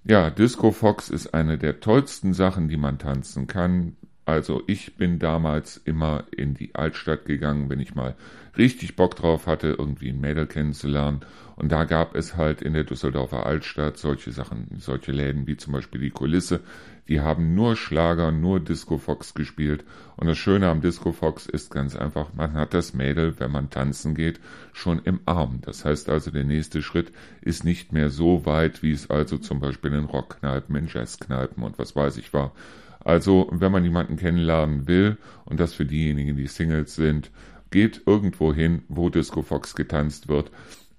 Ja, 0.05 0.29
Disco 0.29 0.71
Fox 0.71 1.09
ist 1.09 1.33
eine 1.33 1.57
der 1.57 1.81
tollsten 1.81 2.33
Sachen, 2.33 2.69
die 2.69 2.77
man 2.77 2.99
tanzen 2.99 3.47
kann. 3.47 3.97
Also 4.29 4.61
ich 4.67 4.95
bin 4.95 5.17
damals 5.17 5.77
immer 5.77 6.25
in 6.29 6.53
die 6.53 6.75
Altstadt 6.75 7.25
gegangen, 7.25 7.67
wenn 7.71 7.79
ich 7.79 7.95
mal 7.95 8.15
richtig 8.59 8.95
Bock 8.95 9.15
drauf 9.15 9.47
hatte, 9.47 9.69
irgendwie 9.69 10.09
ein 10.09 10.21
Mädel 10.21 10.45
kennenzulernen. 10.45 11.21
Und 11.55 11.71
da 11.71 11.83
gab 11.85 12.13
es 12.15 12.37
halt 12.37 12.61
in 12.61 12.73
der 12.73 12.83
Düsseldorfer 12.83 13.47
Altstadt 13.47 13.97
solche 13.97 14.31
Sachen, 14.31 14.67
solche 14.77 15.11
Läden 15.11 15.47
wie 15.47 15.57
zum 15.57 15.73
Beispiel 15.73 15.99
die 15.99 16.11
Kulisse. 16.11 16.59
Die 17.07 17.21
haben 17.21 17.55
nur 17.55 17.75
Schlager, 17.75 18.31
nur 18.31 18.59
Disco 18.59 18.99
Fox 18.99 19.33
gespielt. 19.33 19.83
Und 20.15 20.27
das 20.27 20.37
Schöne 20.37 20.69
am 20.69 20.81
Disco 20.81 21.11
Fox 21.11 21.47
ist 21.47 21.71
ganz 21.71 21.95
einfach, 21.95 22.31
man 22.35 22.53
hat 22.53 22.75
das 22.75 22.93
Mädel, 22.93 23.39
wenn 23.39 23.51
man 23.51 23.71
tanzen 23.71 24.13
geht, 24.13 24.39
schon 24.73 24.99
im 24.99 25.21
Arm. 25.25 25.57
Das 25.61 25.85
heißt 25.85 26.07
also, 26.07 26.29
der 26.29 26.43
nächste 26.43 26.83
Schritt 26.83 27.11
ist 27.41 27.63
nicht 27.63 27.93
mehr 27.93 28.11
so 28.11 28.45
weit, 28.45 28.83
wie 28.83 28.91
es 28.91 29.09
also 29.09 29.39
zum 29.39 29.59
Beispiel 29.59 29.91
in 29.93 30.05
Rockkneipen, 30.05 30.75
in 30.75 30.87
Jazzkneipen 30.87 31.63
und 31.63 31.79
was 31.79 31.95
weiß 31.95 32.17
ich 32.17 32.31
war. 32.31 32.51
Also, 32.99 33.47
wenn 33.51 33.71
man 33.71 33.83
jemanden 33.83 34.17
kennenlernen 34.17 34.87
will, 34.87 35.17
und 35.45 35.59
das 35.59 35.73
für 35.73 35.85
diejenigen, 35.85 36.35
die 36.35 36.47
Singles 36.47 36.95
sind, 36.95 37.31
geht 37.71 38.01
irgendwo 38.05 38.53
hin, 38.53 38.83
wo 38.87 39.09
Disco 39.09 39.41
Fox 39.41 39.75
getanzt 39.75 40.27
wird. 40.27 40.51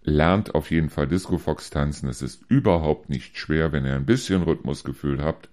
Lernt 0.03 0.55
auf 0.55 0.71
jeden 0.71 0.89
Fall 0.89 1.07
Disco 1.07 1.39
Fox 1.39 1.71
tanzen. 1.71 2.09
Es 2.09 2.23
ist 2.23 2.43
überhaupt 2.49 3.11
nicht 3.11 3.37
schwer, 3.37 3.73
wenn 3.73 3.85
ihr 3.85 3.97
ein 3.97 4.07
bisschen 4.07 4.43
Rhythmusgefühl 4.43 5.23
habt. 5.23 5.51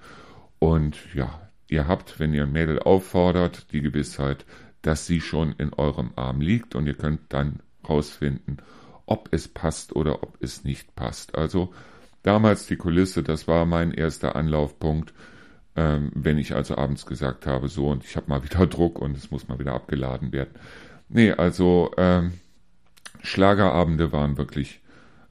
Und 0.60 0.98
ja, 1.14 1.50
ihr 1.68 1.88
habt, 1.88 2.20
wenn 2.20 2.34
ihr 2.34 2.44
ein 2.44 2.52
Mädel 2.52 2.80
auffordert, 2.80 3.72
die 3.74 3.82
Gewissheit, 3.82 4.46
dass 4.82 5.06
sie 5.06 5.22
schon 5.22 5.54
in 5.58 5.74
eurem 5.74 6.12
Arm 6.16 6.40
liegt 6.40 6.76
und 6.76 6.88
ihr 6.88 6.94
könnt 6.94 7.22
dann 7.30 7.60
rausfinden, 7.88 8.58
ob 9.06 9.30
es 9.32 9.48
passt 9.48 9.96
oder 9.96 10.24
ob 10.24 10.38
es 10.42 10.64
nicht 10.64 10.96
passt. 10.96 11.36
Also 11.36 11.74
damals 12.24 12.68
die 12.68 12.78
Kulisse, 12.78 13.24
das 13.24 13.48
war 13.48 13.66
mein 13.66 13.92
erster 13.92 14.36
Anlaufpunkt, 14.36 15.14
ähm, 15.78 16.12
wenn 16.16 16.40
ich 16.40 16.56
also 16.56 16.76
abends 16.76 17.06
gesagt 17.06 17.46
habe, 17.46 17.70
so 17.70 17.88
und 17.88 18.04
ich 18.04 18.18
habe 18.18 18.28
mal 18.28 18.44
wieder 18.44 18.66
Druck 18.68 19.00
und 19.00 19.16
es 19.16 19.32
muss 19.32 19.48
mal 19.48 19.60
wieder 19.60 19.74
abgeladen 19.74 20.34
werden. 20.34 20.50
Nee, 21.08 21.32
also 21.32 21.92
ähm, 21.98 22.34
Schlagerabende 23.22 24.12
waren 24.12 24.38
wirklich, 24.38 24.82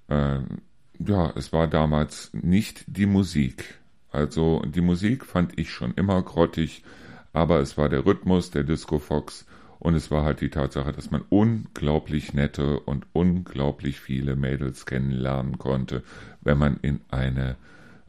ähm, 0.09 0.63
ja, 0.99 1.33
es 1.37 1.53
war 1.53 1.67
damals 1.67 2.31
nicht 2.33 2.85
die 2.87 3.07
Musik. 3.07 3.75
Also 4.13 4.63
die 4.63 4.81
Musik 4.81 5.27
fand 5.27 5.59
ich 5.59 5.71
schon 5.71 5.93
immer 5.95 6.23
grottig, 6.23 6.85
aber 7.33 7.61
es 7.61 7.77
war 7.77 7.89
der 7.89 8.07
Rhythmus, 8.07 8.51
der 8.51 8.65
Disco 8.65 8.99
Fox 8.99 9.47
und 9.79 9.95
es 9.95 10.11
war 10.11 10.25
halt 10.25 10.41
die 10.41 10.49
Tatsache, 10.49 10.93
dass 10.93 11.11
man 11.11 11.23
unglaublich 11.29 12.33
nette 12.33 12.81
und 12.81 13.07
unglaublich 13.13 14.01
viele 14.01 14.37
Mädels 14.37 14.87
kennenlernen 14.87 15.59
konnte, 15.59 16.03
wenn 16.41 16.57
man 16.57 16.79
in 16.81 17.01
eine 17.11 17.57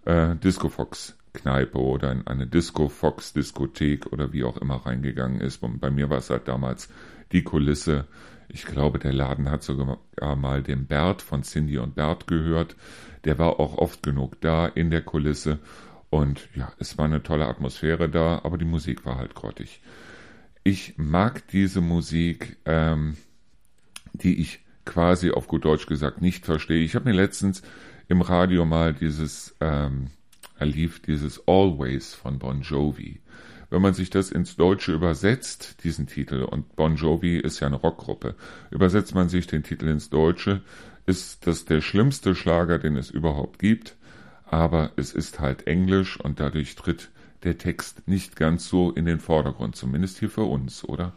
äh, 0.06 0.36
Disco 0.36 0.70
Fox 0.70 1.17
Kneipe 1.34 1.77
oder 1.77 2.12
in 2.12 2.25
eine 2.25 2.48
Disco 2.48 2.89
Fox 2.89 3.34
Diskothek 3.34 4.07
oder 4.12 4.34
wie 4.34 4.43
auch 4.43 4.57
immer 4.57 4.86
reingegangen 4.86 5.41
ist. 5.41 5.63
Und 5.63 5.79
bei 5.79 5.91
mir 5.91 6.10
war 6.10 6.17
es 6.17 6.29
halt 6.29 6.48
damals 6.48 6.89
die 7.31 7.43
Kulisse. 7.43 8.05
Ich 8.50 8.65
glaube, 8.65 9.00
der 9.00 9.13
Laden 9.13 9.51
hat 9.51 9.63
sogar 9.63 10.00
mal 10.36 10.63
dem 10.63 10.86
Bert 10.86 11.22
von 11.22 11.43
Cindy 11.43 11.77
und 11.77 11.96
Bert 11.96 12.27
gehört. 12.27 12.75
Der 13.25 13.38
war 13.38 13.60
auch 13.60 13.77
oft 13.77 14.03
genug 14.03 14.39
da 14.41 14.67
in 14.67 14.89
der 14.89 15.01
Kulisse. 15.01 15.60
Und 16.10 16.48
ja, 16.55 16.72
es 16.79 16.98
war 16.98 17.05
eine 17.05 17.24
tolle 17.24 17.48
Atmosphäre 17.48 18.10
da, 18.10 18.41
aber 18.43 18.57
die 18.57 18.65
Musik 18.65 19.05
war 19.05 19.17
halt 19.17 19.36
grottig. 19.36 19.81
Ich 20.63 20.98
mag 20.98 21.48
diese 21.50 21.81
Musik, 21.81 22.57
ähm, 22.65 23.17
die 24.13 24.39
ich 24.39 24.62
quasi 24.86 25.31
auf 25.31 25.48
gut 25.48 25.65
Deutsch 25.65 25.86
gesagt 25.86 26.22
nicht 26.22 26.46
verstehe. 26.46 26.84
Ich 26.84 26.96
habe 26.96 27.10
mir 27.10 27.15
letztens 27.15 27.62
im 28.07 28.22
Radio 28.22 28.65
mal 28.65 28.93
dieses, 28.93 29.55
ähm, 29.60 30.07
er 30.59 30.65
lief 30.65 31.01
dieses 31.01 31.47
Always 31.47 32.13
von 32.13 32.39
Bon 32.39 32.61
Jovi. 32.61 33.21
Wenn 33.69 33.81
man 33.81 33.93
sich 33.93 34.09
das 34.09 34.31
ins 34.31 34.55
Deutsche 34.55 34.93
übersetzt, 34.93 35.83
diesen 35.83 36.07
Titel, 36.07 36.43
und 36.43 36.75
Bon 36.75 36.95
Jovi 36.95 37.37
ist 37.37 37.59
ja 37.59 37.67
eine 37.67 37.75
Rockgruppe, 37.75 38.35
übersetzt 38.71 39.13
man 39.13 39.27
sich 39.27 39.45
den 39.47 39.63
Titel 39.63 39.87
ins 39.87 40.09
Deutsche, 40.09 40.61
ist 41.05 41.47
das 41.47 41.65
der 41.65 41.81
schlimmste 41.81 42.33
Schlager, 42.33 42.79
den 42.79 42.95
es 42.95 43.11
überhaupt 43.11 43.59
gibt, 43.59 43.97
aber 44.45 44.91
es 44.95 45.13
ist 45.13 45.39
halt 45.39 45.67
Englisch 45.67 46.19
und 46.19 46.39
dadurch 46.39 46.75
tritt 46.75 47.09
der 47.43 47.57
Text 47.57 48.07
nicht 48.07 48.35
ganz 48.35 48.67
so 48.67 48.91
in 48.91 49.05
den 49.05 49.19
Vordergrund, 49.19 49.75
zumindest 49.75 50.19
hier 50.19 50.29
für 50.29 50.43
uns, 50.43 50.83
oder? 50.83 51.13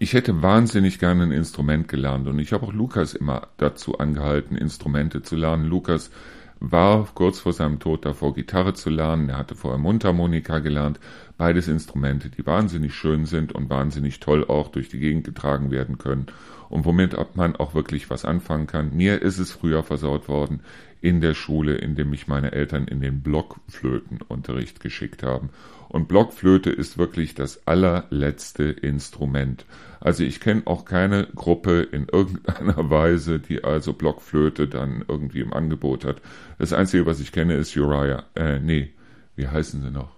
Ich 0.00 0.12
hätte 0.12 0.42
wahnsinnig 0.42 1.00
gerne 1.00 1.24
ein 1.24 1.32
Instrument 1.32 1.88
gelernt 1.88 2.28
und 2.28 2.38
ich 2.38 2.52
habe 2.52 2.64
auch 2.66 2.72
Lukas 2.72 3.14
immer 3.14 3.48
dazu 3.56 3.98
angehalten, 3.98 4.56
Instrumente 4.56 5.22
zu 5.22 5.34
lernen. 5.34 5.64
Lukas 5.64 6.12
war 6.60 7.08
kurz 7.14 7.40
vor 7.40 7.52
seinem 7.52 7.80
Tod 7.80 8.04
davor, 8.04 8.32
Gitarre 8.32 8.74
zu 8.74 8.90
lernen. 8.90 9.28
Er 9.28 9.38
hatte 9.38 9.56
vorher 9.56 9.78
Mundharmonika 9.78 10.60
gelernt. 10.60 11.00
Beides 11.36 11.66
Instrumente, 11.66 12.30
die 12.30 12.46
wahnsinnig 12.46 12.94
schön 12.94 13.26
sind 13.26 13.52
und 13.52 13.70
wahnsinnig 13.70 14.20
toll 14.20 14.44
auch 14.44 14.68
durch 14.68 14.88
die 14.88 15.00
Gegend 15.00 15.24
getragen 15.24 15.72
werden 15.72 15.98
können 15.98 16.26
und 16.68 16.84
womit 16.84 17.16
man 17.34 17.56
auch 17.56 17.74
wirklich 17.74 18.08
was 18.08 18.24
anfangen 18.24 18.68
kann. 18.68 18.96
Mir 18.96 19.20
ist 19.20 19.38
es 19.38 19.50
früher 19.50 19.82
versaut 19.82 20.28
worden 20.28 20.60
in 21.00 21.20
der 21.20 21.34
Schule, 21.34 21.76
in 21.76 21.94
dem 21.94 22.10
mich 22.10 22.26
meine 22.26 22.52
Eltern 22.52 22.86
in 22.86 23.00
den 23.00 23.22
Blockflötenunterricht 23.22 24.80
geschickt 24.80 25.22
haben. 25.22 25.50
Und 25.88 26.08
Blockflöte 26.08 26.70
ist 26.70 26.98
wirklich 26.98 27.34
das 27.34 27.66
allerletzte 27.66 28.64
Instrument. 28.64 29.64
Also 30.00 30.22
ich 30.22 30.40
kenne 30.40 30.62
auch 30.66 30.84
keine 30.84 31.26
Gruppe 31.34 31.80
in 31.82 32.06
irgendeiner 32.08 32.90
Weise, 32.90 33.40
die 33.40 33.64
also 33.64 33.94
Blockflöte 33.94 34.68
dann 34.68 35.04
irgendwie 35.08 35.40
im 35.40 35.52
Angebot 35.52 36.04
hat. 36.04 36.20
Das 36.58 36.72
Einzige, 36.72 37.06
was 37.06 37.20
ich 37.20 37.32
kenne, 37.32 37.54
ist 37.54 37.76
Uriah. 37.76 38.24
Äh, 38.34 38.60
nee, 38.60 38.92
wie 39.36 39.48
heißen 39.48 39.82
sie 39.82 39.90
noch? 39.90 40.16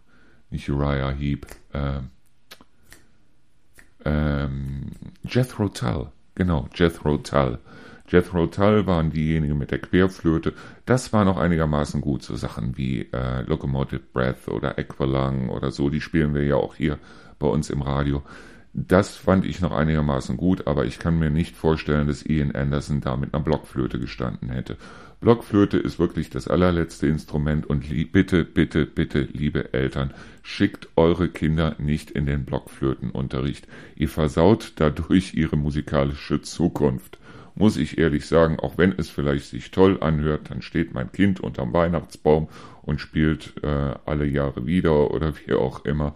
Nicht 0.50 0.68
Uriah 0.68 1.12
Heep. 1.12 1.46
Ähm, 1.72 2.10
ähm, 4.04 4.90
Jethro 5.22 5.68
Tull. 5.68 6.10
Genau, 6.34 6.68
Jethro 6.74 7.18
Tull. 7.18 7.58
Jethro 8.10 8.46
Tull 8.48 8.86
waren 8.86 9.10
diejenigen 9.10 9.56
mit 9.56 9.70
der 9.70 9.78
Querflöte. 9.78 10.52
Das 10.84 11.12
war 11.12 11.24
noch 11.24 11.36
einigermaßen 11.36 12.00
gut. 12.00 12.22
So 12.22 12.34
Sachen 12.36 12.76
wie 12.76 13.08
äh, 13.12 13.42
Locomotive 13.42 14.02
Breath 14.12 14.48
oder 14.48 14.78
Aqualung 14.78 15.48
oder 15.48 15.70
so, 15.70 15.90
die 15.90 16.00
spielen 16.00 16.34
wir 16.34 16.44
ja 16.44 16.56
auch 16.56 16.74
hier 16.74 16.98
bei 17.38 17.46
uns 17.46 17.70
im 17.70 17.82
Radio. 17.82 18.22
Das 18.72 19.16
fand 19.16 19.44
ich 19.46 19.60
noch 19.60 19.72
einigermaßen 19.72 20.36
gut, 20.36 20.66
aber 20.68 20.84
ich 20.84 20.98
kann 20.98 21.18
mir 21.18 21.30
nicht 21.30 21.56
vorstellen, 21.56 22.06
dass 22.06 22.24
Ian 22.24 22.52
Anderson 22.52 23.00
da 23.00 23.16
mit 23.16 23.34
einer 23.34 23.42
Blockflöte 23.42 23.98
gestanden 23.98 24.50
hätte. 24.50 24.76
Blockflöte 25.20 25.76
ist 25.76 25.98
wirklich 25.98 26.30
das 26.30 26.48
allerletzte 26.48 27.06
Instrument 27.06 27.66
und 27.66 27.84
bitte, 28.12 28.44
bitte, 28.44 28.86
bitte, 28.86 29.28
liebe 29.32 29.74
Eltern, 29.74 30.14
schickt 30.42 30.88
eure 30.96 31.28
Kinder 31.28 31.76
nicht 31.78 32.10
in 32.10 32.26
den 32.26 32.44
Blockflötenunterricht. 32.44 33.68
Ihr 33.96 34.08
versaut 34.08 34.72
dadurch 34.76 35.34
ihre 35.34 35.56
musikalische 35.56 36.40
Zukunft. 36.40 37.19
Muss 37.54 37.76
ich 37.76 37.98
ehrlich 37.98 38.26
sagen, 38.26 38.58
auch 38.58 38.78
wenn 38.78 38.92
es 38.96 39.10
vielleicht 39.10 39.46
sich 39.46 39.70
toll 39.70 39.98
anhört, 40.00 40.50
dann 40.50 40.62
steht 40.62 40.94
mein 40.94 41.12
Kind 41.12 41.40
unterm 41.40 41.72
Weihnachtsbaum 41.72 42.48
und 42.82 43.00
spielt 43.00 43.54
äh, 43.62 43.94
alle 44.04 44.26
Jahre 44.26 44.66
wieder 44.66 45.10
oder 45.10 45.34
wie 45.46 45.54
auch 45.54 45.84
immer. 45.84 46.14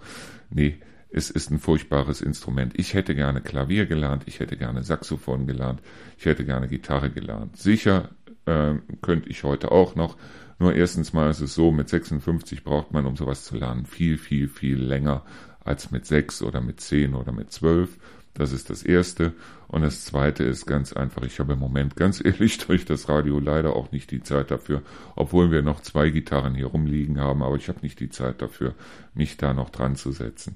Nee, 0.51 0.79
es 1.11 1.31
ist 1.31 1.51
ein 1.51 1.61
furchtbares 1.61 2.21
Instrument. 2.21 2.73
Ich 2.77 2.95
hätte 2.95 3.15
gerne 3.15 3.41
Klavier 3.41 3.87
gelernt, 3.87 4.25
ich 4.27 4.41
hätte 4.41 4.57
gerne 4.57 4.83
Saxophon 4.83 5.47
gelernt, 5.47 5.81
ich 6.19 6.27
hätte 6.27 6.45
gerne 6.45 6.67
Gitarre 6.69 7.11
gelernt. 7.11 7.57
Sicher 7.57 8.11
äh, 8.47 8.75
könnte 9.01 9.29
ich 9.29 9.45
heute 9.45 9.71
auch 9.71 9.95
noch. 9.95 10.17
Nur 10.59 10.75
erstens 10.75 11.13
mal 11.13 11.31
ist 11.31 11.41
es 11.41 11.55
so, 11.55 11.71
mit 11.73 11.89
56 11.89 12.65
braucht 12.65 12.93
man, 12.93 13.07
um 13.07 13.17
sowas 13.17 13.45
zu 13.45 13.57
lernen, 13.57 13.87
viel, 13.87 14.19
viel, 14.19 14.49
viel 14.49 14.83
länger 14.83 15.23
als 15.65 15.91
mit 15.91 16.07
6 16.07 16.43
oder 16.43 16.61
mit 16.61 16.81
10 16.81 17.15
oder 17.15 17.33
mit 17.33 17.53
12. 17.53 17.97
Das 18.35 18.53
ist 18.53 18.71
das 18.71 18.83
Erste. 18.83 19.33
Und 19.75 19.83
das 19.83 20.05
Zweite 20.05 20.45
ist 20.45 20.67
ganz 20.67 20.93
einfach, 20.93 21.25
ich 21.25 21.41
habe 21.41 21.55
im 21.55 21.59
Moment 21.59 21.97
ganz 21.97 22.25
ehrlich 22.25 22.59
durch 22.67 22.85
das 22.85 23.09
Radio 23.09 23.41
leider 23.41 23.75
auch 23.75 23.91
nicht 23.91 24.13
die 24.13 24.23
Zeit 24.23 24.53
dafür, 24.53 24.83
obwohl 25.17 25.51
wir 25.51 25.63
noch 25.63 25.81
zwei 25.81 26.11
Gitarren 26.11 26.55
hier 26.55 26.67
rumliegen 26.67 27.19
haben, 27.19 27.43
aber 27.43 27.57
ich 27.57 27.69
habe 27.69 27.81
nicht 27.83 27.99
die 27.99 28.09
Zeit 28.09 28.41
dafür, 28.41 28.75
mich 29.15 29.37
da 29.37 29.53
noch 29.53 29.71
dran 29.71 29.97
zu 29.97 30.13
setzen. 30.13 30.55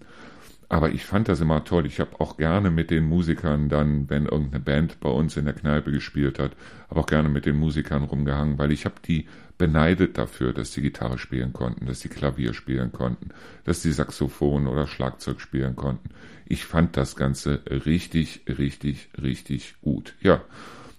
Aber 0.71 0.91
ich 0.91 1.05
fand 1.07 1.29
das 1.29 1.41
immer 1.41 1.65
toll. 1.65 1.87
Ich 1.87 1.99
habe 1.99 2.21
auch 2.21 2.37
gerne 2.37 2.71
mit 2.71 2.91
den 2.91 3.05
Musikern 3.07 3.69
dann, 3.71 4.11
wenn 4.11 4.27
irgendeine 4.27 4.63
Band 4.63 5.01
bei 5.01 5.09
uns 5.09 5.37
in 5.37 5.47
der 5.47 5.55
Kneipe 5.55 5.91
gespielt 5.91 6.39
hat, 6.39 6.53
habe 6.91 7.01
auch 7.01 7.07
gerne 7.07 7.31
mit 7.31 7.47
den 7.47 7.57
Musikern 7.57 8.05
rumgehangen, 8.05 8.59
weil 8.59 8.71
ich 8.71 8.85
habe 8.85 8.97
die 9.07 9.27
beneidet 9.57 10.19
dafür, 10.19 10.53
dass 10.53 10.73
sie 10.73 10.83
Gitarre 10.83 11.19
spielen 11.19 11.53
konnten, 11.53 11.87
dass 11.87 12.01
sie 12.01 12.09
Klavier 12.09 12.53
spielen 12.53 12.93
konnten, 12.93 13.31
dass 13.65 13.83
sie 13.83 13.93
Saxophon 13.93 14.67
oder 14.67 14.87
Schlagzeug 14.87 15.41
spielen 15.41 15.75
konnten. 15.75 16.11
Ich 16.47 16.65
fand 16.65 16.97
das 16.97 17.17
Ganze 17.17 17.63
richtig, 17.69 18.43
richtig, 18.47 19.09
richtig 19.21 19.75
gut. 19.81 20.15
Ja. 20.21 20.43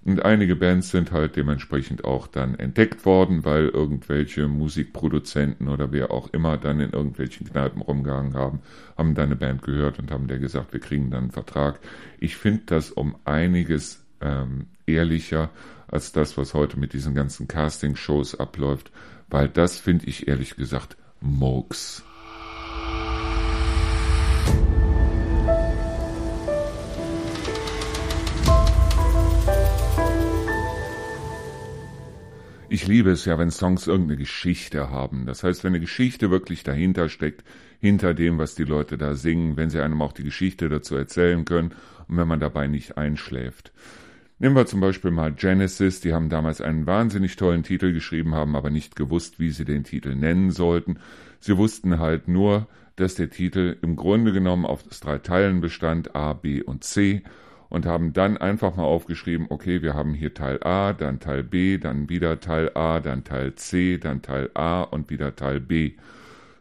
Und 0.10 0.26
einige 0.26 0.56
Bands 0.56 0.90
sind 0.90 1.12
halt 1.12 1.36
dementsprechend 1.36 2.04
auch 2.04 2.26
dann 2.26 2.56
entdeckt 2.56 3.06
worden, 3.06 3.46
weil 3.46 3.70
irgendwelche 3.70 4.48
Musikproduzenten 4.48 5.68
oder 5.68 5.92
wer 5.92 6.10
auch 6.10 6.34
immer 6.34 6.58
dann 6.58 6.80
in 6.80 6.90
irgendwelchen 6.90 7.48
Kneipen 7.48 7.84
rumgegangen 7.84 8.34
haben, 8.34 8.62
haben 8.98 9.14
dann 9.14 9.28
eine 9.28 9.36
Band 9.36 9.62
gehört 9.62 10.00
und 10.00 10.10
haben 10.10 10.28
der 10.28 10.40
gesagt, 10.40 10.74
wir 10.74 10.80
kriegen 10.80 11.12
dann 11.12 11.26
einen 11.26 11.32
Vertrag. 11.32 11.80
Ich 12.20 12.38
finde 12.38 12.64
das 12.66 12.90
um 12.90 13.18
einiges 13.24 14.04
ähm, 14.20 14.66
ehrlicher 14.88 15.52
als 15.88 16.12
das, 16.12 16.40
was 16.40 16.56
heute 16.56 16.80
mit 16.80 16.94
diesen 16.94 17.14
ganzen 17.14 17.48
Casting-Shows 17.48 18.40
abläuft, 18.40 18.90
weil 19.30 19.48
das 19.48 19.78
finde 19.78 20.08
ich 20.08 20.28
ehrlich 20.28 20.56
gesagt 20.56 20.98
Murks. 21.22 22.04
Ich 32.72 32.86
liebe 32.86 33.10
es 33.10 33.26
ja, 33.26 33.40
wenn 33.40 33.50
Songs 33.50 33.88
irgendeine 33.88 34.18
Geschichte 34.18 34.92
haben. 34.92 35.26
Das 35.26 35.44
heißt, 35.44 35.64
wenn 35.64 35.72
eine 35.72 35.80
Geschichte 35.80 36.30
wirklich 36.30 36.62
dahinter 36.64 37.10
steckt, 37.10 37.44
hinter 37.80 38.14
dem, 38.14 38.38
was 38.38 38.54
die 38.54 38.64
Leute 38.64 38.96
da 38.96 39.16
singen, 39.16 39.58
wenn 39.58 39.72
sie 39.72 39.82
einem 39.82 40.04
auch 40.04 40.12
die 40.12 40.24
Geschichte 40.24 40.70
dazu 40.70 40.96
erzählen 40.96 41.46
können 41.46 41.72
und 42.08 42.18
wenn 42.18 42.28
man 42.28 42.40
dabei 42.40 42.68
nicht 42.68 42.96
einschläft. 42.96 43.72
Nehmen 44.38 44.56
wir 44.56 44.68
zum 44.68 44.82
Beispiel 44.82 45.10
mal 45.10 45.34
Genesis, 45.34 46.00
die 46.00 46.14
haben 46.14 46.30
damals 46.30 46.62
einen 46.62 46.86
wahnsinnig 46.86 47.36
tollen 47.38 47.64
Titel 47.64 47.92
geschrieben, 47.92 48.36
haben 48.36 48.56
aber 48.56 48.70
nicht 48.70 48.96
gewusst, 48.96 49.40
wie 49.40 49.50
sie 49.50 49.66
den 49.66 49.84
Titel 49.84 50.14
nennen 50.14 50.52
sollten. 50.52 51.00
Sie 51.40 51.58
wussten 51.58 51.98
halt 51.98 52.28
nur, 52.28 52.68
dass 52.98 53.16
der 53.16 53.32
Titel 53.32 53.78
im 53.82 53.96
Grunde 53.96 54.32
genommen 54.32 54.66
aus 54.68 54.84
drei 55.00 55.18
Teilen 55.18 55.60
bestand, 55.60 56.16
A, 56.16 56.34
B 56.34 56.62
und 56.62 56.84
C 56.84 57.24
und 57.70 57.86
haben 57.86 58.14
dann 58.14 58.38
einfach 58.38 58.76
mal 58.76 58.84
aufgeschrieben, 58.84 59.48
okay, 59.50 59.82
wir 59.82 59.94
haben 59.94 60.14
hier 60.14 60.34
Teil 60.34 60.64
A, 60.64 60.94
dann 60.94 61.20
Teil 61.20 61.44
B, 61.44 61.78
dann 61.78 62.10
wieder 62.10 62.40
Teil 62.40 62.72
A, 62.76 63.00
dann 63.00 63.24
Teil 63.24 63.56
C, 63.56 63.98
dann 63.98 64.22
Teil 64.22 64.50
A 64.54 64.82
und 64.82 65.10
wieder 65.10 65.36
Teil 65.36 65.60
B. 65.60 65.94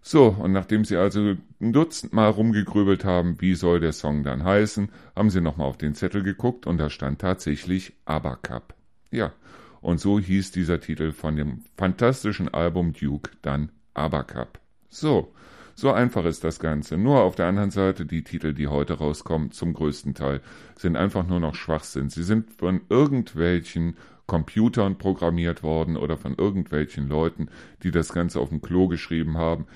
So, 0.02 0.28
und 0.28 0.52
nachdem 0.52 0.84
sie 0.84 0.96
also 0.96 1.34
ein 1.60 1.72
Dutzend 1.72 2.12
Mal 2.12 2.28
rumgegrübelt 2.30 3.04
haben, 3.04 3.40
wie 3.40 3.54
soll 3.54 3.80
der 3.80 3.92
Song 3.92 4.22
dann 4.22 4.44
heißen, 4.44 4.90
haben 5.16 5.30
sie 5.30 5.40
nochmal 5.40 5.66
auf 5.66 5.76
den 5.76 5.94
Zettel 5.94 6.22
geguckt 6.22 6.66
und 6.66 6.78
da 6.78 6.88
stand 6.88 7.20
tatsächlich 7.20 7.94
Abacup. 8.04 8.74
Ja, 9.10 9.32
und 9.80 10.00
so 10.00 10.18
hieß 10.18 10.50
dieser 10.52 10.80
Titel 10.80 11.12
von 11.12 11.36
dem 11.36 11.62
fantastischen 11.76 12.52
Album 12.52 12.92
Duke 12.92 13.30
dann 13.42 13.70
Abacup. 13.94 14.58
So, 14.88 15.32
so 15.78 15.92
einfach 15.92 16.24
ist 16.24 16.42
das 16.42 16.58
Ganze. 16.58 16.98
Nur 16.98 17.20
auf 17.22 17.36
der 17.36 17.46
anderen 17.46 17.70
Seite, 17.70 18.04
die 18.04 18.24
Titel, 18.24 18.52
die 18.52 18.66
heute 18.66 18.94
rauskommen, 18.94 19.52
zum 19.52 19.74
größten 19.74 20.12
Teil, 20.12 20.40
sind 20.74 20.96
einfach 20.96 21.24
nur 21.24 21.38
noch 21.38 21.54
Schwachsinn. 21.54 22.10
Sie 22.10 22.24
sind 22.24 22.52
von 22.54 22.80
irgendwelchen 22.88 23.96
Computern 24.26 24.98
programmiert 24.98 25.62
worden 25.62 25.96
oder 25.96 26.16
von 26.16 26.34
irgendwelchen 26.34 27.08
Leuten, 27.08 27.48
die 27.84 27.92
das 27.92 28.12
Ganze 28.12 28.40
auf 28.40 28.48
dem 28.48 28.60
Klo 28.60 28.88
geschrieben 28.88 29.38
haben. 29.38 29.66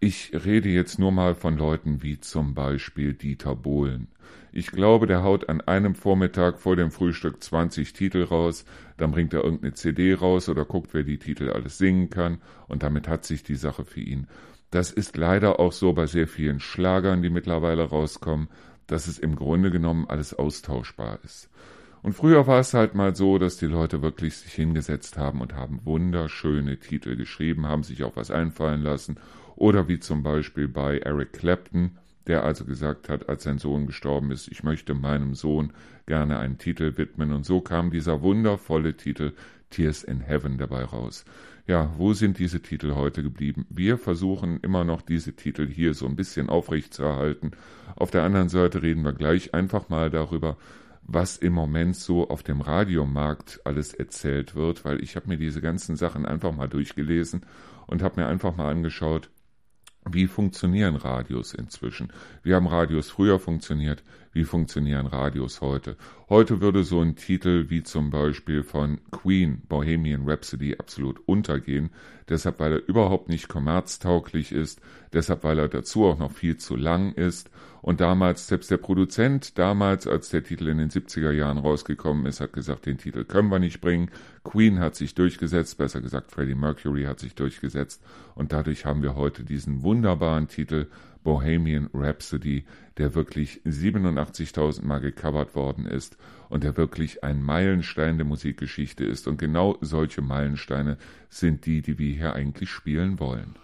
Ich 0.00 0.30
rede 0.32 0.68
jetzt 0.68 1.00
nur 1.00 1.10
mal 1.10 1.34
von 1.34 1.58
Leuten 1.58 2.04
wie 2.04 2.20
zum 2.20 2.54
Beispiel 2.54 3.14
Dieter 3.14 3.56
Bohlen. 3.56 4.06
Ich 4.52 4.70
glaube, 4.70 5.08
der 5.08 5.24
haut 5.24 5.48
an 5.48 5.60
einem 5.60 5.96
Vormittag 5.96 6.60
vor 6.60 6.76
dem 6.76 6.92
Frühstück 6.92 7.42
20 7.42 7.94
Titel 7.94 8.22
raus, 8.22 8.64
dann 8.96 9.10
bringt 9.10 9.34
er 9.34 9.42
irgendeine 9.42 9.74
CD 9.74 10.14
raus 10.14 10.48
oder 10.48 10.64
guckt, 10.64 10.94
wer 10.94 11.02
die 11.02 11.18
Titel 11.18 11.50
alles 11.50 11.78
singen 11.78 12.10
kann 12.10 12.40
und 12.68 12.84
damit 12.84 13.08
hat 13.08 13.24
sich 13.24 13.42
die 13.42 13.56
Sache 13.56 13.84
für 13.84 14.00
ihn. 14.00 14.28
Das 14.70 14.92
ist 14.92 15.16
leider 15.16 15.58
auch 15.58 15.72
so 15.72 15.92
bei 15.92 16.06
sehr 16.06 16.28
vielen 16.28 16.60
Schlagern, 16.60 17.20
die 17.20 17.30
mittlerweile 17.30 17.82
rauskommen, 17.82 18.46
dass 18.86 19.08
es 19.08 19.18
im 19.18 19.34
Grunde 19.34 19.72
genommen 19.72 20.06
alles 20.08 20.32
austauschbar 20.32 21.18
ist. 21.24 21.50
Und 22.02 22.12
früher 22.14 22.46
war 22.46 22.60
es 22.60 22.74
halt 22.74 22.94
mal 22.94 23.14
so, 23.14 23.38
dass 23.38 23.56
die 23.56 23.66
Leute 23.66 24.02
wirklich 24.02 24.36
sich 24.36 24.52
hingesetzt 24.52 25.16
haben 25.16 25.40
und 25.40 25.54
haben 25.54 25.80
wunderschöne 25.84 26.78
Titel 26.78 27.16
geschrieben, 27.16 27.66
haben 27.66 27.82
sich 27.82 28.04
auch 28.04 28.16
was 28.16 28.30
einfallen 28.30 28.82
lassen. 28.82 29.16
Oder 29.56 29.88
wie 29.88 29.98
zum 29.98 30.22
Beispiel 30.22 30.68
bei 30.68 30.98
Eric 30.98 31.32
Clapton, 31.32 31.98
der 32.28 32.44
also 32.44 32.64
gesagt 32.64 33.08
hat, 33.08 33.28
als 33.28 33.42
sein 33.42 33.58
Sohn 33.58 33.86
gestorben 33.86 34.30
ist, 34.30 34.48
ich 34.48 34.62
möchte 34.62 34.94
meinem 34.94 35.34
Sohn 35.34 35.72
gerne 36.06 36.38
einen 36.38 36.58
Titel 36.58 36.96
widmen. 36.96 37.32
Und 37.32 37.44
so 37.44 37.60
kam 37.60 37.90
dieser 37.90 38.22
wundervolle 38.22 38.96
Titel 38.96 39.32
Tears 39.70 40.04
in 40.04 40.20
Heaven 40.20 40.58
dabei 40.58 40.84
raus. 40.84 41.24
Ja, 41.66 41.92
wo 41.98 42.14
sind 42.14 42.38
diese 42.38 42.60
Titel 42.60 42.94
heute 42.94 43.22
geblieben? 43.22 43.66
Wir 43.68 43.98
versuchen 43.98 44.58
immer 44.60 44.84
noch 44.84 45.02
diese 45.02 45.34
Titel 45.34 45.66
hier 45.66 45.92
so 45.92 46.06
ein 46.06 46.16
bisschen 46.16 46.48
aufrechtzuerhalten. 46.48 47.50
Auf 47.96 48.10
der 48.10 48.22
anderen 48.22 48.48
Seite 48.48 48.82
reden 48.82 49.02
wir 49.02 49.12
gleich 49.12 49.52
einfach 49.52 49.90
mal 49.90 50.08
darüber, 50.08 50.56
was 51.08 51.38
im 51.38 51.54
Moment 51.54 51.96
so 51.96 52.28
auf 52.28 52.42
dem 52.42 52.60
Radiomarkt 52.60 53.62
alles 53.64 53.94
erzählt 53.94 54.54
wird, 54.54 54.84
weil 54.84 55.02
ich 55.02 55.16
habe 55.16 55.28
mir 55.28 55.38
diese 55.38 55.62
ganzen 55.62 55.96
Sachen 55.96 56.26
einfach 56.26 56.54
mal 56.54 56.68
durchgelesen 56.68 57.46
und 57.86 58.02
habe 58.02 58.20
mir 58.20 58.26
einfach 58.28 58.54
mal 58.54 58.70
angeschaut, 58.70 59.30
wie 60.10 60.26
funktionieren 60.26 60.96
Radios 60.96 61.52
inzwischen? 61.54 62.12
Wie 62.42 62.54
haben 62.54 62.66
Radios 62.66 63.10
früher 63.10 63.38
funktioniert? 63.38 64.02
Wie 64.32 64.44
funktionieren 64.44 65.06
Radios 65.06 65.60
heute? 65.60 65.96
Heute 66.28 66.60
würde 66.60 66.84
so 66.84 67.00
ein 67.00 67.16
Titel 67.16 67.66
wie 67.68 67.82
zum 67.82 68.10
Beispiel 68.10 68.62
von 68.62 69.00
Queen, 69.10 69.62
Bohemian 69.68 70.28
Rhapsody, 70.28 70.76
absolut 70.78 71.20
untergehen. 71.26 71.90
Deshalb, 72.28 72.60
weil 72.60 72.72
er 72.72 72.88
überhaupt 72.88 73.28
nicht 73.28 73.48
kommerztauglich 73.48 74.52
ist. 74.52 74.80
Deshalb, 75.12 75.42
weil 75.44 75.58
er 75.58 75.68
dazu 75.68 76.04
auch 76.04 76.18
noch 76.18 76.32
viel 76.32 76.58
zu 76.58 76.76
lang 76.76 77.12
ist 77.12 77.50
und 77.80 78.00
damals, 78.00 78.48
selbst 78.48 78.70
der 78.70 78.76
Produzent, 78.76 79.58
damals, 79.58 80.06
als 80.06 80.30
der 80.30 80.42
Titel 80.42 80.68
in 80.68 80.78
den 80.78 80.90
70er 80.90 81.30
Jahren 81.30 81.58
rausgekommen 81.58 82.26
ist, 82.26 82.40
hat 82.40 82.52
gesagt, 82.52 82.86
den 82.86 82.98
Titel 82.98 83.24
können 83.24 83.50
wir 83.50 83.58
nicht 83.58 83.80
bringen. 83.80 84.10
Queen 84.44 84.80
hat 84.80 84.96
sich 84.96 85.14
durchgesetzt, 85.14 85.78
besser 85.78 86.00
gesagt, 86.00 86.32
Freddie 86.32 86.54
Mercury 86.54 87.04
hat 87.04 87.20
sich 87.20 87.34
durchgesetzt. 87.34 88.02
Und 88.34 88.52
dadurch 88.52 88.84
haben 88.84 89.02
wir 89.02 89.14
heute 89.14 89.44
diesen 89.44 89.82
wunderbaren 89.82 90.48
Titel 90.48 90.86
Bohemian 91.22 91.90
Rhapsody, 91.92 92.64
der 92.96 93.14
wirklich 93.14 93.60
87.000 93.64 94.84
Mal 94.84 95.00
gecovert 95.00 95.54
worden 95.54 95.86
ist 95.86 96.16
und 96.48 96.64
der 96.64 96.76
wirklich 96.76 97.22
ein 97.22 97.42
Meilenstein 97.42 98.16
der 98.16 98.26
Musikgeschichte 98.26 99.04
ist. 99.04 99.28
Und 99.28 99.38
genau 99.38 99.76
solche 99.80 100.22
Meilensteine 100.22 100.96
sind 101.28 101.66
die, 101.66 101.82
die 101.82 101.98
wir 101.98 102.14
hier 102.14 102.32
eigentlich 102.34 102.70
spielen 102.70 103.20
wollen. 103.20 103.56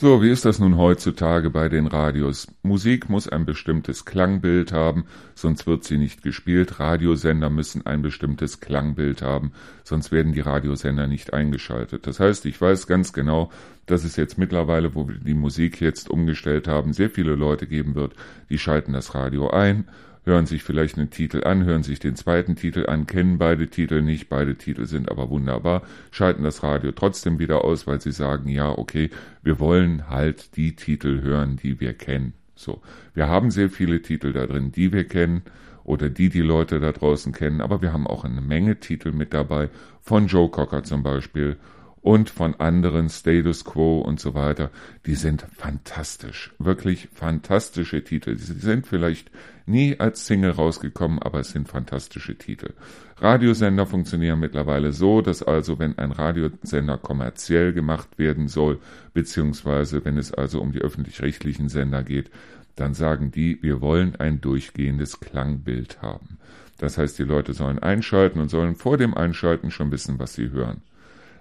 So, 0.00 0.22
wie 0.22 0.30
ist 0.30 0.46
das 0.46 0.58
nun 0.58 0.78
heutzutage 0.78 1.50
bei 1.50 1.68
den 1.68 1.86
Radios? 1.86 2.46
Musik 2.62 3.10
muss 3.10 3.28
ein 3.28 3.44
bestimmtes 3.44 4.06
Klangbild 4.06 4.72
haben, 4.72 5.04
sonst 5.34 5.66
wird 5.66 5.84
sie 5.84 5.98
nicht 5.98 6.22
gespielt. 6.22 6.80
Radiosender 6.80 7.50
müssen 7.50 7.84
ein 7.84 8.00
bestimmtes 8.00 8.60
Klangbild 8.60 9.20
haben, 9.20 9.52
sonst 9.84 10.10
werden 10.10 10.32
die 10.32 10.40
Radiosender 10.40 11.06
nicht 11.06 11.34
eingeschaltet. 11.34 12.06
Das 12.06 12.18
heißt, 12.18 12.46
ich 12.46 12.58
weiß 12.58 12.86
ganz 12.86 13.12
genau, 13.12 13.50
dass 13.84 14.04
es 14.04 14.16
jetzt 14.16 14.38
mittlerweile, 14.38 14.94
wo 14.94 15.06
wir 15.06 15.16
die 15.16 15.34
Musik 15.34 15.82
jetzt 15.82 16.08
umgestellt 16.08 16.66
haben, 16.66 16.94
sehr 16.94 17.10
viele 17.10 17.34
Leute 17.34 17.66
geben 17.66 17.94
wird, 17.94 18.14
die 18.48 18.58
schalten 18.58 18.94
das 18.94 19.14
Radio 19.14 19.50
ein 19.50 19.86
hören 20.30 20.46
sich 20.46 20.62
vielleicht 20.62 20.96
einen 20.96 21.10
Titel 21.10 21.42
an, 21.44 21.64
hören 21.64 21.82
sich 21.82 21.98
den 21.98 22.14
zweiten 22.14 22.54
Titel 22.54 22.86
an, 22.86 23.06
kennen 23.06 23.38
beide 23.38 23.66
Titel 23.66 24.00
nicht, 24.00 24.28
beide 24.28 24.54
Titel 24.54 24.86
sind 24.86 25.10
aber 25.10 25.28
wunderbar, 25.28 25.82
schalten 26.12 26.44
das 26.44 26.62
Radio 26.62 26.92
trotzdem 26.92 27.40
wieder 27.40 27.64
aus, 27.64 27.88
weil 27.88 28.00
sie 28.00 28.12
sagen, 28.12 28.48
ja, 28.48 28.70
okay, 28.70 29.10
wir 29.42 29.58
wollen 29.58 30.08
halt 30.08 30.56
die 30.56 30.76
Titel 30.76 31.22
hören, 31.22 31.56
die 31.56 31.80
wir 31.80 31.94
kennen. 31.94 32.34
So, 32.54 32.80
wir 33.12 33.28
haben 33.28 33.50
sehr 33.50 33.70
viele 33.70 34.02
Titel 34.02 34.32
da 34.32 34.46
drin, 34.46 34.70
die 34.70 34.92
wir 34.92 35.04
kennen 35.04 35.42
oder 35.82 36.08
die 36.08 36.28
die 36.28 36.42
Leute 36.42 36.78
da 36.78 36.92
draußen 36.92 37.32
kennen, 37.32 37.60
aber 37.60 37.82
wir 37.82 37.92
haben 37.92 38.06
auch 38.06 38.22
eine 38.24 38.40
Menge 38.40 38.78
Titel 38.78 39.10
mit 39.10 39.34
dabei, 39.34 39.68
von 40.00 40.28
Joe 40.28 40.48
Cocker 40.48 40.84
zum 40.84 41.02
Beispiel 41.02 41.56
und 42.02 42.30
von 42.30 42.54
anderen 42.54 43.08
Status 43.08 43.64
Quo 43.64 44.00
und 44.00 44.20
so 44.20 44.34
weiter, 44.34 44.70
die 45.06 45.14
sind 45.14 45.46
fantastisch, 45.56 46.52
wirklich 46.58 47.08
fantastische 47.12 48.02
Titel. 48.02 48.36
Sie 48.36 48.54
sind 48.54 48.86
vielleicht 48.86 49.30
nie 49.66 50.00
als 50.00 50.26
Single 50.26 50.52
rausgekommen, 50.52 51.18
aber 51.18 51.40
es 51.40 51.50
sind 51.50 51.68
fantastische 51.68 52.36
Titel. 52.36 52.72
Radiosender 53.18 53.86
funktionieren 53.86 54.40
mittlerweile 54.40 54.92
so, 54.92 55.20
dass 55.20 55.42
also 55.42 55.78
wenn 55.78 55.98
ein 55.98 56.12
Radiosender 56.12 56.96
kommerziell 56.96 57.72
gemacht 57.72 58.18
werden 58.18 58.48
soll, 58.48 58.78
beziehungsweise 59.12 60.04
wenn 60.04 60.16
es 60.16 60.32
also 60.32 60.60
um 60.60 60.72
die 60.72 60.80
öffentlich-rechtlichen 60.80 61.68
Sender 61.68 62.02
geht, 62.02 62.30
dann 62.76 62.94
sagen 62.94 63.30
die, 63.30 63.62
wir 63.62 63.82
wollen 63.82 64.16
ein 64.16 64.40
durchgehendes 64.40 65.20
Klangbild 65.20 66.00
haben. 66.00 66.38
Das 66.78 66.96
heißt, 66.96 67.18
die 67.18 67.24
Leute 67.24 67.52
sollen 67.52 67.78
einschalten 67.78 68.40
und 68.40 68.48
sollen 68.48 68.74
vor 68.74 68.96
dem 68.96 69.12
Einschalten 69.12 69.70
schon 69.70 69.90
wissen, 69.90 70.18
was 70.18 70.32
sie 70.32 70.50
hören. 70.50 70.80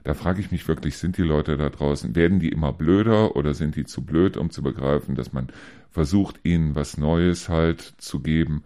Da 0.09 0.15
frage 0.15 0.41
ich 0.41 0.49
mich 0.49 0.67
wirklich, 0.67 0.97
sind 0.97 1.19
die 1.19 1.21
Leute 1.21 1.55
da 1.55 1.69
draußen, 1.69 2.15
werden 2.15 2.39
die 2.39 2.49
immer 2.49 2.73
blöder 2.73 3.35
oder 3.35 3.53
sind 3.53 3.75
die 3.75 3.85
zu 3.85 4.03
blöd, 4.03 4.37
um 4.37 4.49
zu 4.49 4.63
begreifen, 4.63 5.13
dass 5.13 5.33
man 5.33 5.49
versucht, 5.91 6.39
ihnen 6.41 6.73
was 6.73 6.97
Neues 6.97 7.47
halt 7.47 7.93
zu 7.99 8.19
geben? 8.19 8.63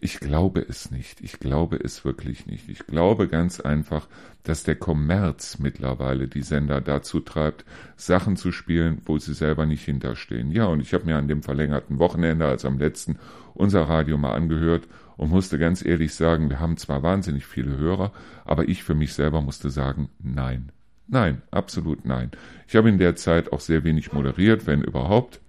Ich 0.00 0.20
glaube 0.20 0.64
es 0.66 0.90
nicht. 0.90 1.20
Ich 1.20 1.38
glaube 1.38 1.76
es 1.76 2.06
wirklich 2.06 2.46
nicht. 2.46 2.70
Ich 2.70 2.86
glaube 2.86 3.28
ganz 3.28 3.60
einfach, 3.60 4.08
dass 4.42 4.62
der 4.62 4.76
Kommerz 4.76 5.58
mittlerweile 5.58 6.28
die 6.28 6.40
Sender 6.40 6.80
dazu 6.80 7.20
treibt, 7.20 7.66
Sachen 7.96 8.36
zu 8.36 8.50
spielen, 8.50 9.02
wo 9.04 9.18
sie 9.18 9.34
selber 9.34 9.66
nicht 9.66 9.84
hinterstehen. 9.84 10.50
Ja, 10.50 10.64
und 10.64 10.80
ich 10.80 10.94
habe 10.94 11.04
mir 11.04 11.18
an 11.18 11.28
dem 11.28 11.42
verlängerten 11.42 11.98
Wochenende, 11.98 12.46
also 12.46 12.68
am 12.68 12.78
letzten, 12.78 13.18
unser 13.52 13.82
Radio 13.82 14.16
mal 14.16 14.32
angehört 14.32 14.88
und 15.18 15.28
musste 15.28 15.58
ganz 15.58 15.84
ehrlich 15.84 16.14
sagen, 16.14 16.48
wir 16.48 16.58
haben 16.58 16.78
zwar 16.78 17.02
wahnsinnig 17.02 17.44
viele 17.44 17.76
Hörer, 17.76 18.12
aber 18.46 18.66
ich 18.70 18.82
für 18.82 18.94
mich 18.94 19.12
selber 19.12 19.42
musste 19.42 19.68
sagen, 19.68 20.08
nein. 20.22 20.72
Nein, 21.08 21.42
absolut 21.50 22.04
nein. 22.04 22.30
Ich 22.66 22.74
habe 22.76 22.88
in 22.88 22.98
der 22.98 23.16
Zeit 23.16 23.52
auch 23.52 23.60
sehr 23.60 23.84
wenig 23.84 24.12
moderiert, 24.12 24.66
wenn 24.66 24.82
überhaupt. 24.82 25.40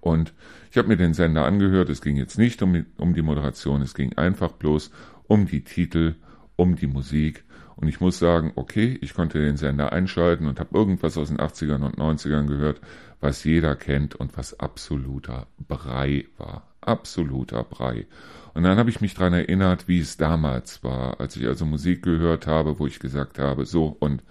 Und 0.00 0.32
ich 0.70 0.78
habe 0.78 0.88
mir 0.88 0.96
den 0.96 1.14
Sender 1.14 1.44
angehört. 1.44 1.88
Es 1.88 2.02
ging 2.02 2.16
jetzt 2.16 2.38
nicht 2.38 2.62
um, 2.62 2.86
um 2.96 3.14
die 3.14 3.22
Moderation, 3.22 3.82
es 3.82 3.94
ging 3.94 4.16
einfach 4.16 4.52
bloß 4.52 4.90
um 5.26 5.46
die 5.46 5.64
Titel, 5.64 6.14
um 6.56 6.76
die 6.76 6.86
Musik. 6.86 7.44
Und 7.76 7.88
ich 7.88 8.00
muss 8.00 8.18
sagen, 8.18 8.52
okay, 8.56 8.98
ich 9.00 9.14
konnte 9.14 9.40
den 9.40 9.56
Sender 9.56 9.92
einschalten 9.92 10.46
und 10.46 10.60
habe 10.60 10.76
irgendwas 10.76 11.16
aus 11.16 11.28
den 11.28 11.38
80ern 11.38 11.82
und 11.82 11.96
90ern 11.96 12.46
gehört, 12.46 12.80
was 13.20 13.42
jeder 13.42 13.74
kennt 13.74 14.14
und 14.14 14.36
was 14.36 14.60
absoluter 14.60 15.46
Brei 15.66 16.26
war. 16.36 16.68
Absoluter 16.82 17.64
Brei. 17.64 18.06
Und 18.52 18.64
dann 18.64 18.78
habe 18.78 18.90
ich 18.90 19.00
mich 19.00 19.14
daran 19.14 19.32
erinnert, 19.32 19.88
wie 19.88 20.00
es 20.00 20.16
damals 20.16 20.84
war, 20.84 21.20
als 21.20 21.36
ich 21.36 21.46
also 21.46 21.64
Musik 21.64 22.02
gehört 22.02 22.46
habe, 22.46 22.78
wo 22.78 22.86
ich 22.86 23.00
gesagt 23.00 23.38
habe, 23.38 23.64
so 23.64 23.96
und 23.98 24.22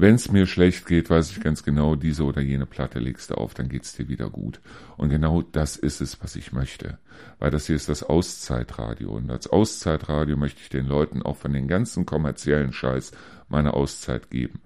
wenn 0.00 0.14
es 0.14 0.30
mir 0.30 0.46
schlecht 0.46 0.86
geht, 0.86 1.10
weiß 1.10 1.30
ich 1.32 1.40
ganz 1.40 1.64
genau, 1.64 1.96
diese 1.96 2.24
oder 2.24 2.40
jene 2.40 2.66
Platte 2.66 3.00
legst 3.00 3.30
du 3.30 3.34
auf, 3.34 3.54
dann 3.54 3.68
geht's 3.68 3.96
dir 3.96 4.08
wieder 4.08 4.30
gut. 4.30 4.60
Und 4.96 5.08
genau 5.08 5.42
das 5.42 5.76
ist 5.76 6.00
es, 6.00 6.22
was 6.22 6.36
ich 6.36 6.52
möchte. 6.52 6.98
Weil 7.40 7.50
das 7.50 7.66
hier 7.66 7.74
ist 7.74 7.88
das 7.88 8.04
Auszeitradio. 8.04 9.10
Und 9.10 9.30
als 9.30 9.48
Auszeitradio 9.48 10.36
möchte 10.36 10.60
ich 10.62 10.68
den 10.68 10.86
Leuten 10.86 11.22
auch 11.22 11.36
von 11.36 11.52
den 11.52 11.66
ganzen 11.66 12.06
kommerziellen 12.06 12.72
Scheiß 12.72 13.10
meine 13.48 13.74
Auszeit 13.74 14.30
geben. 14.30 14.60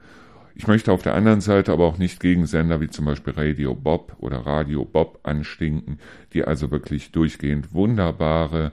Ich 0.55 0.67
möchte 0.67 0.93
auf 0.93 1.01
der 1.01 1.15
anderen 1.15 1.41
Seite 1.41 1.73
aber 1.73 1.87
auch 1.87 1.97
nicht 1.97 2.21
gegen 2.21 2.45
Sender 2.45 2.83
wie 2.83 2.91
zum 2.91 3.07
Beispiel 3.07 3.33
Radio 3.33 3.75
Bob 3.75 4.17
oder 4.19 4.39
Radio 4.41 4.85
Bob 4.85 5.21
anstinken, 5.23 5.99
die 6.35 6.45
also 6.45 6.71
wirklich 6.71 7.11
durchgehend 7.11 7.73
wunderbare 7.73 8.73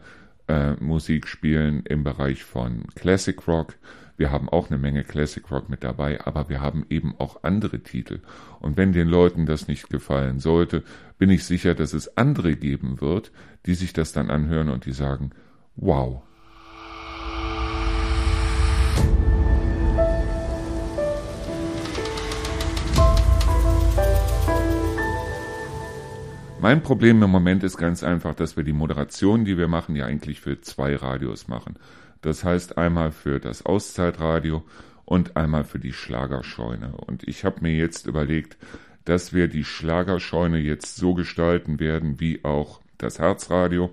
äh, 0.49 0.73
Musik 0.73 1.27
spielen 1.27 1.83
im 1.85 2.03
Bereich 2.03 2.43
von 2.43 2.83
Classic 2.95 3.47
Rock, 3.47 3.75
wir 4.19 4.33
haben 4.33 4.49
auch 4.49 4.69
eine 4.69 4.77
Menge 4.77 5.05
Classic 5.05 5.49
Rock 5.49 5.69
mit 5.69 5.81
dabei, 5.81 6.19
aber 6.25 6.49
wir 6.49 6.59
haben 6.59 6.85
eben 6.89 7.15
auch 7.19 7.43
andere 7.43 7.79
Titel. 7.79 8.19
Und 8.59 8.75
wenn 8.75 8.91
den 8.91 9.07
Leuten 9.07 9.45
das 9.45 9.69
nicht 9.69 9.89
gefallen 9.89 10.39
sollte, 10.39 10.83
bin 11.17 11.29
ich 11.29 11.45
sicher, 11.45 11.73
dass 11.73 11.93
es 11.93 12.17
andere 12.17 12.57
geben 12.57 12.99
wird, 12.99 13.31
die 13.65 13.75
sich 13.75 13.93
das 13.93 14.11
dann 14.11 14.29
anhören 14.29 14.69
und 14.69 14.85
die 14.85 14.91
sagen, 14.91 15.31
wow. 15.77 16.21
Mein 26.59 26.83
Problem 26.83 27.23
im 27.23 27.29
Moment 27.29 27.63
ist 27.63 27.77
ganz 27.77 28.03
einfach, 28.03 28.35
dass 28.35 28.57
wir 28.57 28.65
die 28.65 28.73
Moderation, 28.73 29.45
die 29.45 29.57
wir 29.57 29.69
machen, 29.69 29.95
ja 29.95 30.05
eigentlich 30.05 30.41
für 30.41 30.59
zwei 30.59 30.93
Radios 30.97 31.47
machen. 31.47 31.75
Das 32.21 32.43
heißt 32.43 32.77
einmal 32.77 33.11
für 33.11 33.39
das 33.39 33.65
Auszeitradio 33.65 34.63
und 35.05 35.37
einmal 35.37 35.63
für 35.63 35.79
die 35.79 35.93
Schlagerscheune. 35.93 36.93
Und 36.95 37.27
ich 37.27 37.45
habe 37.45 37.61
mir 37.61 37.75
jetzt 37.75 38.07
überlegt, 38.07 38.57
dass 39.05 39.33
wir 39.33 39.47
die 39.47 39.63
Schlagerscheune 39.63 40.59
jetzt 40.59 40.97
so 40.97 41.13
gestalten 41.13 41.79
werden 41.79 42.19
wie 42.19 42.43
auch 42.43 42.81
das 42.97 43.19
Herzradio. 43.19 43.89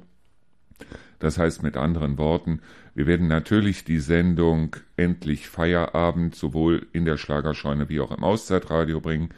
Das 1.18 1.38
heißt 1.38 1.62
mit 1.62 1.76
anderen 1.76 2.18
Worten, 2.18 2.60
wir 2.94 3.06
werden 3.06 3.28
natürlich 3.28 3.84
die 3.84 4.00
Sendung 4.00 4.76
Endlich 4.96 5.48
Feierabend 5.48 6.34
sowohl 6.34 6.86
in 6.92 7.04
der 7.04 7.16
Schlagerscheune 7.16 7.88
wie 7.88 8.00
auch 8.00 8.10
im 8.10 8.24
Auszeitradio 8.24 9.00
bringen, 9.00 9.30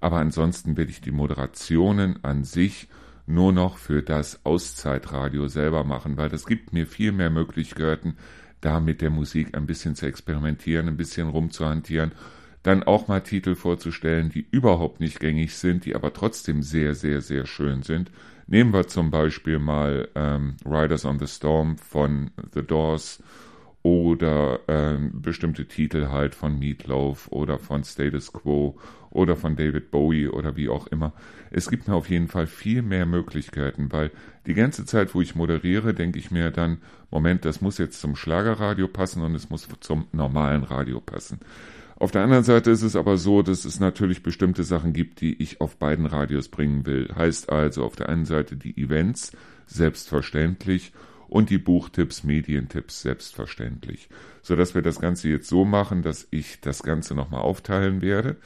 aber 0.00 0.18
ansonsten 0.18 0.76
werde 0.76 0.90
ich 0.90 1.00
die 1.00 1.12
Moderationen 1.12 2.22
an 2.22 2.44
sich 2.44 2.88
nur 3.26 3.52
noch 3.52 3.78
für 3.78 4.02
das 4.02 4.44
Auszeitradio 4.44 5.48
selber 5.48 5.84
machen, 5.84 6.16
weil 6.16 6.28
das 6.28 6.46
gibt 6.46 6.72
mir 6.72 6.86
viel 6.86 7.12
mehr 7.12 7.30
Möglichkeiten, 7.30 8.16
da 8.60 8.80
mit 8.80 9.00
der 9.02 9.10
Musik 9.10 9.56
ein 9.56 9.66
bisschen 9.66 9.94
zu 9.94 10.06
experimentieren, 10.06 10.88
ein 10.88 10.96
bisschen 10.96 11.28
rumzuhantieren, 11.28 12.12
dann 12.62 12.82
auch 12.82 13.08
mal 13.08 13.20
Titel 13.20 13.54
vorzustellen, 13.54 14.30
die 14.30 14.46
überhaupt 14.50 15.00
nicht 15.00 15.20
gängig 15.20 15.54
sind, 15.54 15.84
die 15.84 15.94
aber 15.94 16.12
trotzdem 16.12 16.62
sehr, 16.62 16.94
sehr, 16.94 17.20
sehr 17.20 17.46
schön 17.46 17.82
sind. 17.82 18.10
Nehmen 18.46 18.72
wir 18.72 18.86
zum 18.86 19.10
Beispiel 19.10 19.58
mal 19.58 20.08
ähm, 20.14 20.56
Riders 20.64 21.04
on 21.04 21.18
the 21.18 21.26
Storm 21.26 21.76
von 21.76 22.30
The 22.54 22.62
Doors 22.62 23.22
oder 23.84 24.60
ähm, 24.66 25.20
bestimmte 25.20 25.66
Titel 25.66 26.08
halt 26.08 26.34
von 26.34 26.58
Meatloaf 26.58 27.28
oder 27.28 27.58
von 27.58 27.84
Status 27.84 28.32
Quo 28.32 28.78
oder 29.10 29.36
von 29.36 29.56
David 29.56 29.90
Bowie 29.90 30.26
oder 30.26 30.56
wie 30.56 30.70
auch 30.70 30.86
immer. 30.86 31.12
Es 31.50 31.68
gibt 31.68 31.86
mir 31.86 31.94
auf 31.94 32.08
jeden 32.08 32.28
Fall 32.28 32.46
viel 32.46 32.80
mehr 32.80 33.04
Möglichkeiten, 33.04 33.92
weil 33.92 34.10
die 34.46 34.54
ganze 34.54 34.86
Zeit, 34.86 35.14
wo 35.14 35.20
ich 35.20 35.34
moderiere, 35.34 35.92
denke 35.92 36.18
ich 36.18 36.30
mir 36.30 36.50
dann, 36.50 36.78
Moment, 37.10 37.44
das 37.44 37.60
muss 37.60 37.76
jetzt 37.76 38.00
zum 38.00 38.16
Schlagerradio 38.16 38.88
passen 38.88 39.22
und 39.22 39.34
es 39.34 39.50
muss 39.50 39.68
zum 39.80 40.06
normalen 40.12 40.64
Radio 40.64 41.02
passen. 41.02 41.40
Auf 41.96 42.10
der 42.10 42.22
anderen 42.22 42.42
Seite 42.42 42.70
ist 42.70 42.82
es 42.82 42.96
aber 42.96 43.18
so, 43.18 43.42
dass 43.42 43.66
es 43.66 43.80
natürlich 43.80 44.22
bestimmte 44.22 44.64
Sachen 44.64 44.94
gibt, 44.94 45.20
die 45.20 45.40
ich 45.42 45.60
auf 45.60 45.76
beiden 45.76 46.06
Radios 46.06 46.48
bringen 46.48 46.86
will. 46.86 47.10
Heißt 47.14 47.52
also 47.52 47.84
auf 47.84 47.96
der 47.96 48.08
einen 48.08 48.24
Seite 48.24 48.56
die 48.56 48.82
Events, 48.82 49.32
selbstverständlich, 49.66 50.92
und 51.34 51.50
die 51.50 51.58
Buchtipps, 51.58 52.22
Medientipps 52.22 53.02
selbstverständlich. 53.02 54.08
Sodass 54.40 54.76
wir 54.76 54.82
das 54.82 55.00
Ganze 55.00 55.28
jetzt 55.28 55.48
so 55.48 55.64
machen, 55.64 56.02
dass 56.02 56.28
ich 56.30 56.60
das 56.60 56.84
Ganze 56.84 57.16
nochmal 57.16 57.40
aufteilen 57.40 58.02
werde. 58.02 58.36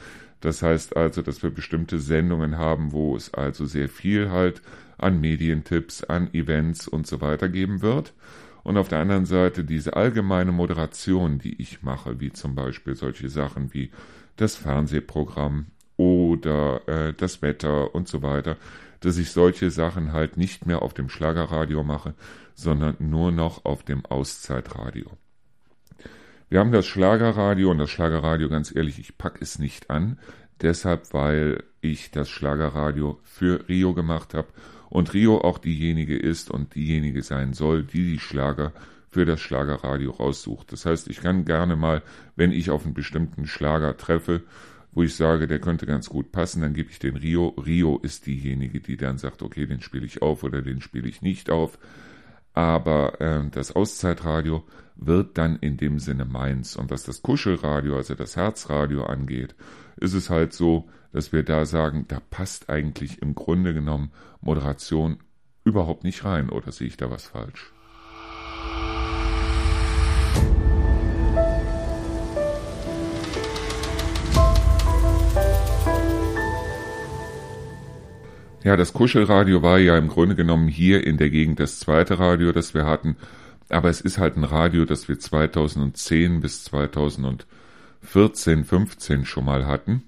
Das 0.41 0.63
heißt 0.63 0.97
also, 0.97 1.21
dass 1.21 1.43
wir 1.43 1.51
bestimmte 1.51 1.99
Sendungen 1.99 2.57
haben, 2.57 2.91
wo 2.91 3.15
es 3.15 3.31
also 3.31 3.67
sehr 3.67 3.89
viel 3.89 4.31
halt 4.31 4.63
an 4.97 5.21
Medientipps, 5.21 6.03
an 6.03 6.33
Events 6.33 6.87
und 6.87 7.05
so 7.05 7.21
weiter 7.21 7.47
geben 7.47 7.83
wird. 7.83 8.15
Und 8.63 8.75
auf 8.75 8.87
der 8.87 9.01
anderen 9.01 9.27
Seite 9.27 9.63
diese 9.63 9.95
allgemeine 9.95 10.51
Moderation, 10.51 11.37
die 11.37 11.61
ich 11.61 11.83
mache, 11.83 12.19
wie 12.19 12.33
zum 12.33 12.55
Beispiel 12.55 12.95
solche 12.95 13.29
Sachen 13.29 13.71
wie 13.71 13.91
das 14.35 14.55
Fernsehprogramm 14.55 15.67
oder 15.95 16.81
äh, 16.87 17.13
das 17.13 17.43
Wetter 17.43 17.93
und 17.93 18.07
so 18.07 18.23
weiter, 18.23 18.57
dass 19.01 19.17
ich 19.17 19.31
solche 19.31 19.71
Sachen 19.71 20.13
halt 20.13 20.37
nicht 20.37 20.65
mehr 20.65 20.81
auf 20.81 20.93
dem 20.93 21.09
Schlagerradio 21.09 21.83
mache, 21.83 22.13
sondern 22.53 22.95
nur 22.99 23.31
noch 23.31 23.65
auf 23.65 23.83
dem 23.83 24.05
Auszeitradio. 24.05 25.09
Wir 26.49 26.59
haben 26.59 26.71
das 26.71 26.87
Schlagerradio 26.87 27.69
und 27.71 27.77
das 27.77 27.91
Schlagerradio, 27.91 28.49
ganz 28.49 28.75
ehrlich, 28.75 28.99
ich 28.99 29.17
pack 29.17 29.41
es 29.41 29.59
nicht 29.59 29.89
an, 29.89 30.17
deshalb, 30.61 31.13
weil 31.13 31.63
ich 31.81 32.11
das 32.11 32.29
Schlagerradio 32.29 33.19
für 33.23 33.67
Rio 33.69 33.93
gemacht 33.93 34.33
habe 34.33 34.47
und 34.89 35.13
Rio 35.13 35.39
auch 35.41 35.59
diejenige 35.59 36.17
ist 36.17 36.49
und 36.49 36.75
diejenige 36.75 37.21
sein 37.21 37.53
soll, 37.53 37.83
die 37.83 38.13
die 38.13 38.19
Schlager 38.19 38.73
für 39.09 39.25
das 39.25 39.39
Schlagerradio 39.39 40.11
raussucht. 40.11 40.71
Das 40.71 40.85
heißt, 40.85 41.07
ich 41.07 41.21
kann 41.21 41.45
gerne 41.45 41.75
mal, 41.75 42.01
wenn 42.35 42.51
ich 42.51 42.69
auf 42.69 42.85
einen 42.85 42.93
bestimmten 42.93 43.47
Schlager 43.47 43.97
treffe, 43.97 44.43
wo 44.91 45.03
ich 45.03 45.15
sage, 45.15 45.47
der 45.47 45.59
könnte 45.59 45.85
ganz 45.85 46.09
gut 46.09 46.31
passen, 46.31 46.61
dann 46.61 46.73
gebe 46.73 46.89
ich 46.89 46.99
den 46.99 47.15
Rio. 47.15 47.49
Rio 47.49 47.99
ist 47.99 48.25
diejenige, 48.25 48.79
die 48.79 48.97
dann 48.97 49.17
sagt, 49.17 49.41
okay, 49.41 49.65
den 49.65 49.81
spiele 49.81 50.05
ich 50.05 50.21
auf 50.21 50.43
oder 50.43 50.61
den 50.61 50.81
spiele 50.81 51.07
ich 51.07 51.21
nicht 51.21 51.49
auf 51.49 51.77
aber 52.59 53.21
äh, 53.21 53.49
das 53.51 53.73
Auszeitradio 53.73 54.65
wird 54.95 55.37
dann 55.37 55.55
in 55.57 55.77
dem 55.77 55.97
Sinne 55.99 56.25
meins. 56.25 56.75
Und 56.75 56.91
was 56.91 57.03
das 57.03 57.21
Kuschelradio, 57.21 57.95
also 57.95 58.15
das 58.15 58.35
Herzradio 58.35 59.05
angeht, 59.05 59.55
ist 59.95 60.13
es 60.13 60.29
halt 60.29 60.51
so, 60.51 60.89
dass 61.13 61.31
wir 61.31 61.43
da 61.43 61.65
sagen, 61.65 62.05
da 62.09 62.19
passt 62.19 62.69
eigentlich 62.69 63.21
im 63.21 63.33
Grunde 63.33 63.73
genommen 63.73 64.11
Moderation 64.41 65.19
überhaupt 65.63 66.03
nicht 66.03 66.25
rein. 66.25 66.49
Oder 66.49 66.73
sehe 66.73 66.87
ich 66.87 66.97
da 66.97 67.09
was 67.09 67.27
falsch? 67.27 67.71
Ja, 78.61 78.75
das 78.75 78.91
Kuschelradio 78.91 79.61
war 79.61 79.79
ja 79.79 79.97
im 79.97 80.09
Grunde 80.09 80.35
genommen 80.35 80.67
hier 80.67 81.07
in 81.07 81.15
der 81.15 81.29
Gegend 81.29 81.61
das 81.61 81.79
zweite 81.79 82.19
Radio, 82.19 82.51
das 82.51 82.73
wir 82.73 82.85
hatten. 82.85 83.15
Aber 83.69 83.89
es 83.89 84.01
ist 84.01 84.17
halt 84.17 84.35
ein 84.35 84.43
Radio, 84.43 84.83
das 84.83 85.07
wir 85.07 85.17
2010 85.17 86.41
bis 86.41 86.65
2014, 86.65 88.65
15 88.65 89.25
schon 89.25 89.45
mal 89.45 89.65
hatten, 89.65 90.03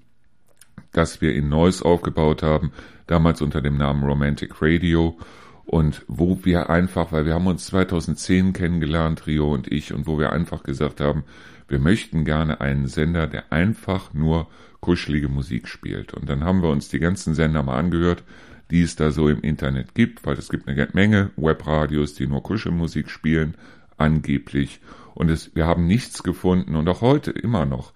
das 0.92 1.22
wir 1.22 1.34
in 1.34 1.48
Neuss 1.48 1.80
aufgebaut 1.80 2.42
haben, 2.42 2.72
damals 3.06 3.40
unter 3.40 3.62
dem 3.62 3.78
Namen 3.78 4.04
Romantic 4.04 4.60
Radio 4.60 5.16
und 5.64 6.04
wo 6.06 6.40
wir 6.42 6.68
einfach, 6.68 7.10
weil 7.10 7.24
wir 7.24 7.32
haben 7.32 7.46
uns 7.46 7.64
2010 7.66 8.52
kennengelernt, 8.52 9.26
Rio 9.26 9.50
und 9.50 9.72
ich, 9.72 9.94
und 9.94 10.06
wo 10.06 10.18
wir 10.18 10.30
einfach 10.30 10.62
gesagt 10.62 11.00
haben, 11.00 11.24
wir 11.68 11.78
möchten 11.78 12.24
gerne 12.24 12.60
einen 12.60 12.86
Sender, 12.86 13.26
der 13.26 13.52
einfach 13.52 14.12
nur 14.12 14.48
kuschelige 14.80 15.28
Musik 15.28 15.68
spielt. 15.68 16.14
Und 16.14 16.28
dann 16.28 16.44
haben 16.44 16.62
wir 16.62 16.70
uns 16.70 16.88
die 16.88 16.98
ganzen 16.98 17.34
Sender 17.34 17.62
mal 17.62 17.78
angehört, 17.78 18.24
die 18.70 18.82
es 18.82 18.96
da 18.96 19.10
so 19.10 19.28
im 19.28 19.42
Internet 19.42 19.94
gibt, 19.94 20.24
weil 20.26 20.36
es 20.36 20.48
gibt 20.48 20.66
eine 20.68 20.88
Menge 20.92 21.30
Webradios, 21.36 22.14
die 22.14 22.26
nur 22.26 22.42
Kuschelmusik 22.42 23.10
spielen, 23.10 23.54
angeblich. 23.96 24.80
Und 25.14 25.30
es, 25.30 25.54
wir 25.54 25.66
haben 25.66 25.86
nichts 25.86 26.22
gefunden 26.22 26.74
und 26.74 26.88
auch 26.88 27.00
heute 27.00 27.30
immer 27.30 27.66
noch 27.66 27.92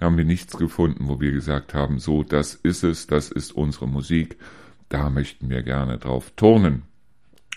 haben 0.00 0.16
wir 0.16 0.24
nichts 0.24 0.56
gefunden, 0.56 1.08
wo 1.08 1.20
wir 1.20 1.30
gesagt 1.30 1.74
haben, 1.74 1.98
so, 1.98 2.22
das 2.22 2.54
ist 2.54 2.84
es, 2.84 3.06
das 3.06 3.30
ist 3.30 3.52
unsere 3.52 3.86
Musik, 3.86 4.38
da 4.88 5.10
möchten 5.10 5.50
wir 5.50 5.62
gerne 5.62 5.98
drauf 5.98 6.32
turnen. 6.36 6.84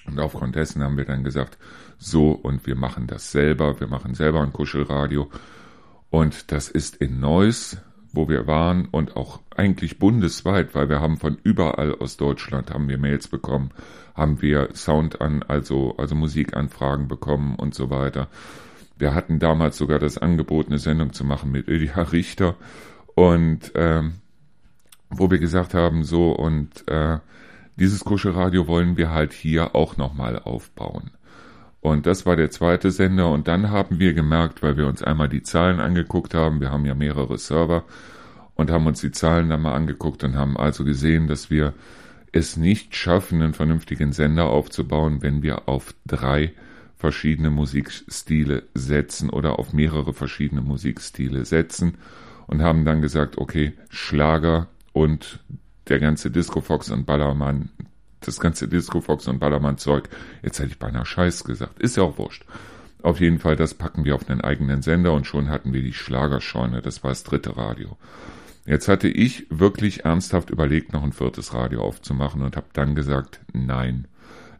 Und 0.06 0.20
aufgrund 0.20 0.56
dessen 0.56 0.84
haben 0.84 0.98
wir 0.98 1.06
dann 1.06 1.24
gesagt, 1.24 1.58
so, 2.04 2.32
und 2.32 2.68
wir 2.68 2.76
machen 2.76 3.08
das 3.08 3.32
selber, 3.32 3.80
wir 3.80 3.88
machen 3.88 4.14
selber 4.14 4.42
ein 4.42 4.54
Kuschelradio. 4.54 5.30
Und 6.10 6.52
das 6.52 6.70
ist 6.70 6.98
in 6.98 7.20
Neuss, 7.20 7.78
wo 8.12 8.30
wir 8.30 8.46
waren 8.46 8.88
und 8.92 9.16
auch 9.16 9.40
eigentlich 9.56 10.00
bundesweit, 10.00 10.76
weil 10.76 10.90
wir 10.90 11.00
haben 11.00 11.18
von 11.18 11.38
überall 11.44 11.96
aus 11.96 12.18
Deutschland 12.18 12.72
haben 12.72 12.88
wir 12.88 12.98
Mails 12.98 13.28
bekommen, 13.28 13.72
haben 14.16 14.42
wir 14.42 14.70
Sound 14.74 15.22
an, 15.22 15.44
also, 15.44 15.96
also 15.98 16.14
Musikanfragen 16.14 17.08
bekommen 17.08 17.56
und 17.56 17.74
so 17.74 17.90
weiter. 17.90 18.28
Wir 18.98 19.16
hatten 19.16 19.40
damals 19.40 19.78
sogar 19.78 19.98
das 19.98 20.18
Angebot, 20.18 20.68
eine 20.68 20.78
Sendung 20.78 21.14
zu 21.14 21.24
machen 21.24 21.52
mit 21.52 21.68
Ilja 21.68 22.04
Richter 22.04 22.56
und 23.16 23.72
ähm, 23.76 24.16
wo 25.10 25.32
wir 25.32 25.40
gesagt 25.40 25.74
haben, 25.74 26.04
so 26.04 26.32
und 26.32 26.88
äh, 26.88 27.18
dieses 27.78 28.04
Kuschelradio 28.04 28.68
wollen 28.68 28.98
wir 28.98 29.10
halt 29.10 29.34
hier 29.34 29.74
auch 29.74 29.98
nochmal 29.98 30.38
aufbauen. 30.38 31.12
Und 31.84 32.06
das 32.06 32.26
war 32.26 32.38
der 32.38 32.50
zweite 32.50 32.92
Sender. 32.92 33.30
Und 33.30 33.50
dann 33.50 33.70
haben 33.70 34.00
wir 34.00 34.14
gemerkt, 34.14 34.64
weil 34.64 34.78
wir 34.78 34.88
uns 34.88 35.04
einmal 35.04 35.28
die 35.28 35.44
Zahlen 35.44 35.82
angeguckt 35.82 36.34
haben, 36.34 36.62
wir 36.62 36.72
haben 36.72 36.86
ja 36.86 36.96
mehrere 36.96 37.38
Server 37.38 37.84
und 38.56 38.72
haben 38.72 38.88
uns 38.88 39.02
die 39.02 39.12
Zahlen 39.12 39.50
dann 39.50 39.62
mal 39.62 39.74
angeguckt 39.74 40.24
und 40.24 40.38
haben 40.38 40.56
also 40.56 40.86
gesehen, 40.86 41.28
dass 41.28 41.50
wir 41.50 41.74
es 42.32 42.56
nicht 42.56 42.96
schaffen, 42.96 43.42
einen 43.42 43.54
vernünftigen 43.54 44.14
Sender 44.14 44.46
aufzubauen, 44.46 45.22
wenn 45.22 45.44
wir 45.44 45.68
auf 45.68 45.94
drei 46.08 46.54
verschiedene 46.96 47.50
Musikstile 47.50 48.64
setzen 48.74 49.30
oder 49.30 49.60
auf 49.60 49.74
mehrere 49.74 50.14
verschiedene 50.14 50.62
Musikstile 50.62 51.44
setzen. 51.44 51.98
Und 52.48 52.62
haben 52.62 52.86
dann 52.86 53.02
gesagt, 53.02 53.38
okay, 53.38 53.74
Schlager 53.90 54.68
und 54.94 55.40
der 55.90 56.00
ganze 56.00 56.32
Disco 56.32 56.62
Fox 56.62 56.90
und 56.92 57.06
Ballermann, 57.06 57.72
das 58.28 58.40
ganze 58.40 58.68
Disco 58.68 59.02
Fox 59.02 59.28
und 59.28 59.40
Ballermann 59.40 59.78
Zeug, 59.78 60.10
jetzt 60.42 60.60
hätte 60.60 60.70
ich 60.70 60.80
beinahe 60.80 61.06
Scheiß 61.06 61.44
gesagt, 61.44 61.80
ist 61.80 61.98
ja 61.98 62.04
auch 62.04 62.18
wurscht. 62.18 62.46
Auf 63.02 63.20
jeden 63.20 63.40
Fall, 63.40 63.56
das 63.56 63.74
packen 63.74 64.06
wir 64.06 64.16
auf 64.16 64.24
den 64.24 64.42
eigenen 64.42 64.82
Sender 64.82 65.14
und 65.14 65.28
schon 65.28 65.50
hatten 65.50 65.74
wir 65.74 65.82
die 65.82 65.94
Schlagerscheune, 65.94 66.82
das 66.82 67.04
war 67.04 67.12
das 67.12 67.24
dritte 67.24 67.58
Radio. 67.58 67.98
Jetzt 68.66 68.88
hatte 68.88 69.10
ich 69.10 69.46
wirklich 69.50 70.06
ernsthaft 70.06 70.50
überlegt, 70.50 70.94
noch 70.94 71.04
ein 71.04 71.12
viertes 71.12 71.54
Radio 71.54 71.82
aufzumachen 71.82 72.42
und 72.42 72.56
habe 72.56 72.68
dann 72.72 72.96
gesagt, 72.96 73.42
nein. 73.52 74.08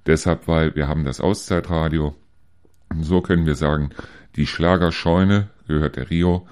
Deshalb, 0.06 0.50
weil 0.50 0.76
wir 0.76 0.90
haben 0.90 1.06
das 1.06 1.22
Auszeitradio, 1.22 2.14
so 3.00 3.22
können 3.22 3.46
wir 3.46 3.56
sagen, 3.56 3.92
die 4.36 4.46
Schlagerscheune 4.46 5.50
gehört 5.68 5.96
der 5.96 6.10
Rio, 6.10 6.46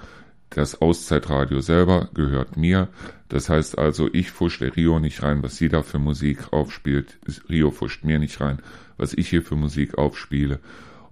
das 0.54 0.80
Auszeitradio 0.80 1.60
selber 1.60 2.08
gehört 2.14 2.56
mir. 2.56 2.88
Das 3.28 3.48
heißt 3.48 3.78
also, 3.78 4.08
ich 4.12 4.30
fusch 4.30 4.58
der 4.58 4.76
Rio 4.76 4.98
nicht 4.98 5.22
rein, 5.22 5.42
was 5.42 5.56
sie 5.56 5.68
da 5.68 5.82
für 5.82 5.98
Musik 5.98 6.52
aufspielt. 6.52 7.18
Rio 7.48 7.70
fuscht 7.70 8.04
mir 8.04 8.18
nicht 8.18 8.40
rein, 8.40 8.60
was 8.96 9.14
ich 9.14 9.28
hier 9.28 9.42
für 9.42 9.56
Musik 9.56 9.98
aufspiele. 9.98 10.60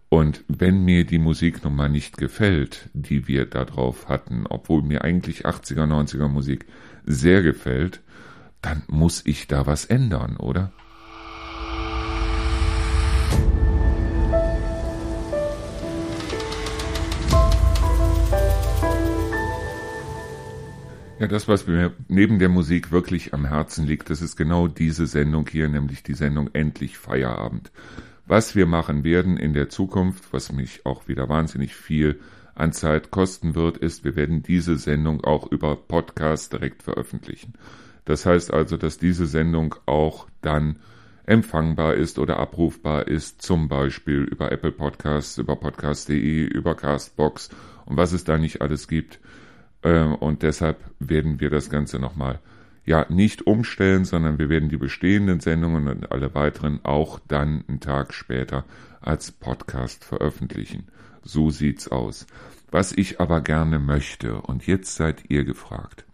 Und 0.08 0.44
wenn 0.48 0.84
mir 0.84 1.04
die 1.04 1.18
Musik 1.18 1.62
nun 1.64 1.76
mal 1.76 1.88
nicht 1.88 2.16
gefällt, 2.18 2.90
die 2.94 3.28
wir 3.28 3.46
da 3.46 3.64
drauf 3.64 4.08
hatten, 4.08 4.44
obwohl 4.48 4.82
mir 4.82 5.02
eigentlich 5.04 5.46
80er, 5.46 5.86
90er 5.86 6.28
Musik 6.28 6.66
sehr 7.06 7.42
gefällt, 7.42 8.00
dann 8.60 8.82
muss 8.88 9.22
ich 9.24 9.46
da 9.46 9.66
was 9.66 9.84
ändern, 9.84 10.36
oder? 10.36 10.72
Ja, 21.20 21.26
das, 21.26 21.48
was 21.48 21.66
mir 21.66 21.92
neben 22.08 22.38
der 22.38 22.48
Musik 22.48 22.92
wirklich 22.92 23.34
am 23.34 23.44
Herzen 23.44 23.86
liegt, 23.86 24.08
das 24.08 24.22
ist 24.22 24.36
genau 24.36 24.68
diese 24.68 25.06
Sendung 25.06 25.46
hier, 25.46 25.68
nämlich 25.68 26.02
die 26.02 26.14
Sendung 26.14 26.48
Endlich 26.54 26.96
Feierabend. 26.96 27.70
Was 28.26 28.56
wir 28.56 28.64
machen 28.64 29.04
werden 29.04 29.36
in 29.36 29.52
der 29.52 29.68
Zukunft, 29.68 30.32
was 30.32 30.50
mich 30.50 30.86
auch 30.86 31.08
wieder 31.08 31.28
wahnsinnig 31.28 31.74
viel 31.74 32.20
an 32.54 32.72
Zeit 32.72 33.10
kosten 33.10 33.54
wird, 33.54 33.76
ist, 33.76 34.02
wir 34.02 34.16
werden 34.16 34.42
diese 34.42 34.78
Sendung 34.78 35.22
auch 35.22 35.52
über 35.52 35.76
Podcast 35.76 36.54
direkt 36.54 36.82
veröffentlichen. 36.82 37.52
Das 38.06 38.24
heißt 38.24 38.50
also, 38.50 38.78
dass 38.78 38.96
diese 38.96 39.26
Sendung 39.26 39.74
auch 39.84 40.26
dann 40.40 40.76
empfangbar 41.26 41.96
ist 41.96 42.18
oder 42.18 42.38
abrufbar 42.38 43.08
ist, 43.08 43.42
zum 43.42 43.68
Beispiel 43.68 44.22
über 44.22 44.50
Apple 44.52 44.72
Podcasts, 44.72 45.36
über 45.36 45.56
podcast.de, 45.56 46.44
über 46.44 46.74
Castbox 46.74 47.50
und 47.84 47.98
was 47.98 48.12
es 48.12 48.24
da 48.24 48.38
nicht 48.38 48.62
alles 48.62 48.88
gibt. 48.88 49.20
Ähm, 49.82 50.14
und 50.14 50.42
deshalb 50.42 50.78
werden 50.98 51.40
wir 51.40 51.50
das 51.50 51.70
Ganze 51.70 51.98
nochmal 51.98 52.40
ja 52.84 53.06
nicht 53.08 53.46
umstellen, 53.46 54.04
sondern 54.04 54.38
wir 54.38 54.48
werden 54.48 54.68
die 54.68 54.76
bestehenden 54.76 55.40
Sendungen 55.40 55.88
und 55.88 56.12
alle 56.12 56.34
weiteren 56.34 56.84
auch 56.84 57.20
dann 57.28 57.64
einen 57.68 57.80
Tag 57.80 58.12
später 58.14 58.64
als 59.00 59.30
Podcast 59.30 60.04
veröffentlichen. 60.04 60.88
So 61.22 61.50
sieht's 61.50 61.88
aus. 61.88 62.26
Was 62.70 62.92
ich 62.92 63.20
aber 63.20 63.40
gerne 63.40 63.78
möchte, 63.78 64.40
und 64.40 64.66
jetzt 64.66 64.94
seid 64.94 65.24
ihr 65.28 65.44
gefragt. 65.44 66.04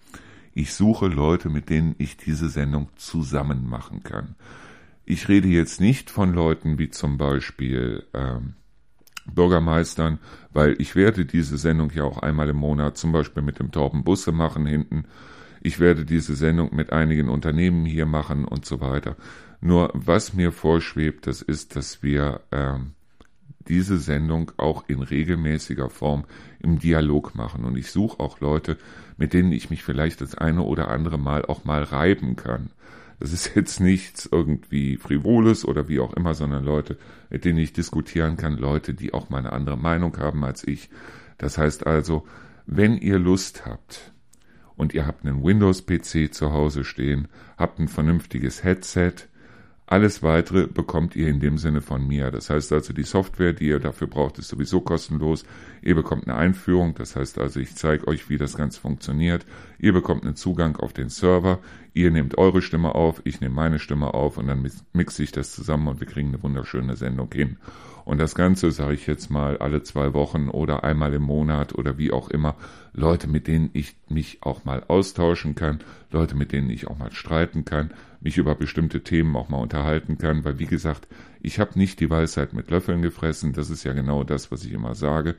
Ich 0.54 0.72
suche 0.72 1.06
Leute, 1.06 1.50
mit 1.50 1.68
denen 1.68 1.94
ich 1.98 2.16
diese 2.16 2.48
Sendung 2.48 2.88
zusammen 2.96 3.68
machen 3.68 4.02
kann. 4.02 4.36
Ich 5.04 5.28
rede 5.28 5.48
jetzt 5.48 5.80
nicht 5.80 6.10
von 6.10 6.32
Leuten 6.32 6.78
wie 6.78 6.88
zum 6.88 7.18
Beispiel 7.18 8.04
ähm, 8.14 8.54
Bürgermeistern, 9.32 10.18
weil 10.52 10.76
ich 10.80 10.94
werde 10.94 11.26
diese 11.26 11.58
Sendung 11.58 11.90
ja 11.94 12.04
auch 12.04 12.18
einmal 12.18 12.48
im 12.48 12.56
Monat 12.56 12.96
zum 12.96 13.12
Beispiel 13.12 13.42
mit 13.42 13.58
dem 13.58 13.70
Torben 13.70 14.04
Busse 14.04 14.32
machen 14.32 14.66
hinten. 14.66 15.04
Ich 15.60 15.80
werde 15.80 16.04
diese 16.04 16.36
Sendung 16.36 16.74
mit 16.74 16.92
einigen 16.92 17.28
Unternehmen 17.28 17.84
hier 17.84 18.06
machen 18.06 18.44
und 18.44 18.64
so 18.64 18.80
weiter. 18.80 19.16
Nur 19.60 19.90
was 19.94 20.34
mir 20.34 20.52
vorschwebt, 20.52 21.26
das 21.26 21.42
ist, 21.42 21.76
dass 21.76 22.02
wir 22.02 22.40
äh, 22.50 22.74
diese 23.68 23.98
Sendung 23.98 24.52
auch 24.56 24.84
in 24.88 25.02
regelmäßiger 25.02 25.90
Form 25.90 26.24
im 26.60 26.78
Dialog 26.78 27.34
machen. 27.34 27.64
Und 27.64 27.76
ich 27.76 27.90
suche 27.90 28.20
auch 28.20 28.40
Leute, 28.40 28.76
mit 29.16 29.32
denen 29.32 29.52
ich 29.52 29.70
mich 29.70 29.82
vielleicht 29.82 30.20
das 30.20 30.34
eine 30.34 30.62
oder 30.62 30.88
andere 30.88 31.18
Mal 31.18 31.44
auch 31.44 31.64
mal 31.64 31.82
reiben 31.82 32.36
kann. 32.36 32.70
Das 33.18 33.32
ist 33.32 33.54
jetzt 33.54 33.80
nichts 33.80 34.28
irgendwie 34.30 34.96
Frivoles 34.96 35.64
oder 35.64 35.88
wie 35.88 36.00
auch 36.00 36.12
immer, 36.12 36.34
sondern 36.34 36.64
Leute, 36.64 36.98
mit 37.30 37.44
denen 37.44 37.58
ich 37.58 37.72
diskutieren 37.72 38.36
kann, 38.36 38.56
Leute, 38.56 38.94
die 38.94 39.14
auch 39.14 39.30
mal 39.30 39.38
eine 39.38 39.52
andere 39.52 39.78
Meinung 39.78 40.16
haben 40.18 40.44
als 40.44 40.66
ich. 40.66 40.90
Das 41.38 41.58
heißt 41.58 41.86
also, 41.86 42.26
wenn 42.66 42.96
ihr 42.98 43.18
Lust 43.18 43.64
habt 43.64 44.12
und 44.76 44.92
ihr 44.92 45.06
habt 45.06 45.24
einen 45.24 45.42
Windows-PC 45.42 46.34
zu 46.34 46.52
Hause 46.52 46.84
stehen, 46.84 47.28
habt 47.56 47.78
ein 47.78 47.88
vernünftiges 47.88 48.64
Headset, 48.64 49.28
alles 49.88 50.24
weitere 50.24 50.66
bekommt 50.66 51.14
ihr 51.14 51.28
in 51.28 51.38
dem 51.38 51.58
Sinne 51.58 51.80
von 51.80 52.06
mir. 52.06 52.32
Das 52.32 52.50
heißt 52.50 52.72
also, 52.72 52.92
die 52.92 53.04
Software, 53.04 53.52
die 53.52 53.68
ihr 53.68 53.78
dafür 53.78 54.08
braucht, 54.08 54.36
ist 54.38 54.48
sowieso 54.48 54.80
kostenlos. 54.80 55.44
Ihr 55.80 55.94
bekommt 55.94 56.26
eine 56.26 56.36
Einführung, 56.36 56.96
das 56.96 57.14
heißt 57.14 57.38
also, 57.38 57.60
ich 57.60 57.76
zeige 57.76 58.08
euch, 58.08 58.28
wie 58.28 58.36
das 58.36 58.56
Ganze 58.56 58.80
funktioniert. 58.80 59.46
Ihr 59.78 59.92
bekommt 59.92 60.24
einen 60.24 60.34
Zugang 60.34 60.74
auf 60.74 60.92
den 60.92 61.08
Server. 61.08 61.60
Ihr 61.96 62.10
nehmt 62.10 62.36
eure 62.36 62.60
Stimme 62.60 62.94
auf, 62.94 63.22
ich 63.24 63.40
nehme 63.40 63.54
meine 63.54 63.78
Stimme 63.78 64.12
auf 64.12 64.36
und 64.36 64.48
dann 64.48 64.70
mixe 64.92 65.22
ich 65.22 65.32
das 65.32 65.52
zusammen 65.52 65.88
und 65.88 65.98
wir 65.98 66.06
kriegen 66.06 66.28
eine 66.28 66.42
wunderschöne 66.42 66.94
Sendung 66.94 67.32
hin. 67.32 67.56
Und 68.04 68.18
das 68.18 68.34
Ganze, 68.34 68.70
sage 68.70 68.92
ich 68.92 69.06
jetzt 69.06 69.30
mal, 69.30 69.56
alle 69.56 69.82
zwei 69.82 70.12
Wochen 70.12 70.50
oder 70.50 70.84
einmal 70.84 71.14
im 71.14 71.22
Monat 71.22 71.74
oder 71.74 71.96
wie 71.96 72.12
auch 72.12 72.28
immer, 72.28 72.54
Leute, 72.92 73.28
mit 73.28 73.46
denen 73.46 73.70
ich 73.72 73.96
mich 74.10 74.42
auch 74.42 74.66
mal 74.66 74.84
austauschen 74.88 75.54
kann, 75.54 75.78
Leute, 76.10 76.36
mit 76.36 76.52
denen 76.52 76.68
ich 76.68 76.86
auch 76.86 76.98
mal 76.98 77.12
streiten 77.12 77.64
kann, 77.64 77.94
mich 78.20 78.36
über 78.36 78.54
bestimmte 78.54 79.02
Themen 79.02 79.34
auch 79.34 79.48
mal 79.48 79.62
unterhalten 79.62 80.18
kann, 80.18 80.44
weil 80.44 80.58
wie 80.58 80.66
gesagt, 80.66 81.08
ich 81.40 81.58
habe 81.58 81.78
nicht 81.78 82.00
die 82.00 82.10
Weisheit 82.10 82.52
mit 82.52 82.70
Löffeln 82.70 83.00
gefressen, 83.00 83.54
das 83.54 83.70
ist 83.70 83.84
ja 83.84 83.94
genau 83.94 84.22
das, 84.22 84.52
was 84.52 84.64
ich 84.64 84.72
immer 84.74 84.94
sage. 84.94 85.34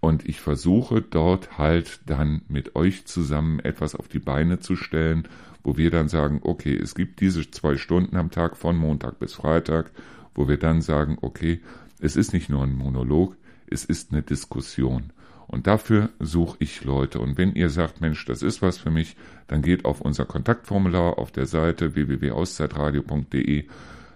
Und 0.00 0.26
ich 0.28 0.40
versuche 0.40 1.02
dort 1.02 1.58
halt 1.58 2.00
dann 2.06 2.42
mit 2.48 2.74
euch 2.74 3.04
zusammen 3.04 3.60
etwas 3.60 3.94
auf 3.94 4.08
die 4.08 4.18
Beine 4.18 4.58
zu 4.58 4.74
stellen, 4.76 5.28
wo 5.62 5.76
wir 5.76 5.90
dann 5.90 6.08
sagen, 6.08 6.40
okay, 6.42 6.74
es 6.74 6.94
gibt 6.94 7.20
diese 7.20 7.50
zwei 7.50 7.76
Stunden 7.76 8.16
am 8.16 8.30
Tag 8.30 8.56
von 8.56 8.76
Montag 8.76 9.18
bis 9.18 9.34
Freitag 9.34 9.90
wo 10.34 10.48
wir 10.48 10.56
dann 10.56 10.80
sagen, 10.80 11.18
okay, 11.20 11.60
es 12.00 12.16
ist 12.16 12.32
nicht 12.32 12.48
nur 12.48 12.62
ein 12.62 12.74
Monolog, 12.74 13.36
es 13.66 13.84
ist 13.84 14.12
eine 14.12 14.22
Diskussion. 14.22 15.12
Und 15.46 15.66
dafür 15.66 16.10
suche 16.20 16.56
ich 16.60 16.84
Leute. 16.84 17.18
Und 17.18 17.36
wenn 17.36 17.54
ihr 17.54 17.70
sagt, 17.70 18.00
Mensch, 18.00 18.24
das 18.24 18.42
ist 18.42 18.62
was 18.62 18.78
für 18.78 18.90
mich, 18.90 19.16
dann 19.48 19.62
geht 19.62 19.84
auf 19.84 20.00
unser 20.00 20.24
Kontaktformular 20.24 21.18
auf 21.18 21.32
der 21.32 21.46
Seite 21.46 21.96
www.auszeitradio.de 21.96 23.66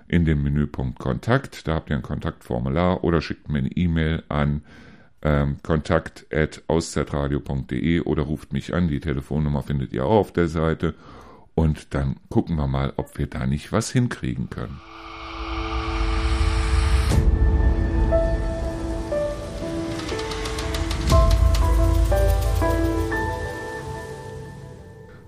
in 0.07 0.25
dem 0.25 0.43
Menüpunkt 0.45 0.99
Kontakt. 0.99 1.67
Da 1.67 1.75
habt 1.75 1.91
ihr 1.91 1.97
ein 1.97 2.03
Kontaktformular 2.03 3.03
oder 3.03 3.21
schickt 3.21 3.49
mir 3.49 3.59
eine 3.59 3.73
E-Mail 3.73 4.23
an 4.29 4.63
ähm, 5.25 5.57
kontakt.auszeitradio.de 5.63 8.01
oder 8.01 8.23
ruft 8.23 8.53
mich 8.53 8.75
an. 8.75 8.89
Die 8.89 9.01
Telefonnummer 9.01 9.63
findet 9.63 9.93
ihr 9.93 10.05
auch 10.05 10.21
auf 10.21 10.33
der 10.33 10.49
Seite. 10.49 10.95
Und 11.55 11.95
dann 11.95 12.17
gucken 12.29 12.57
wir 12.57 12.67
mal, 12.67 12.93
ob 12.97 13.17
wir 13.19 13.27
da 13.27 13.47
nicht 13.47 13.73
was 13.73 13.91
hinkriegen 13.91 14.51
können. 14.51 14.81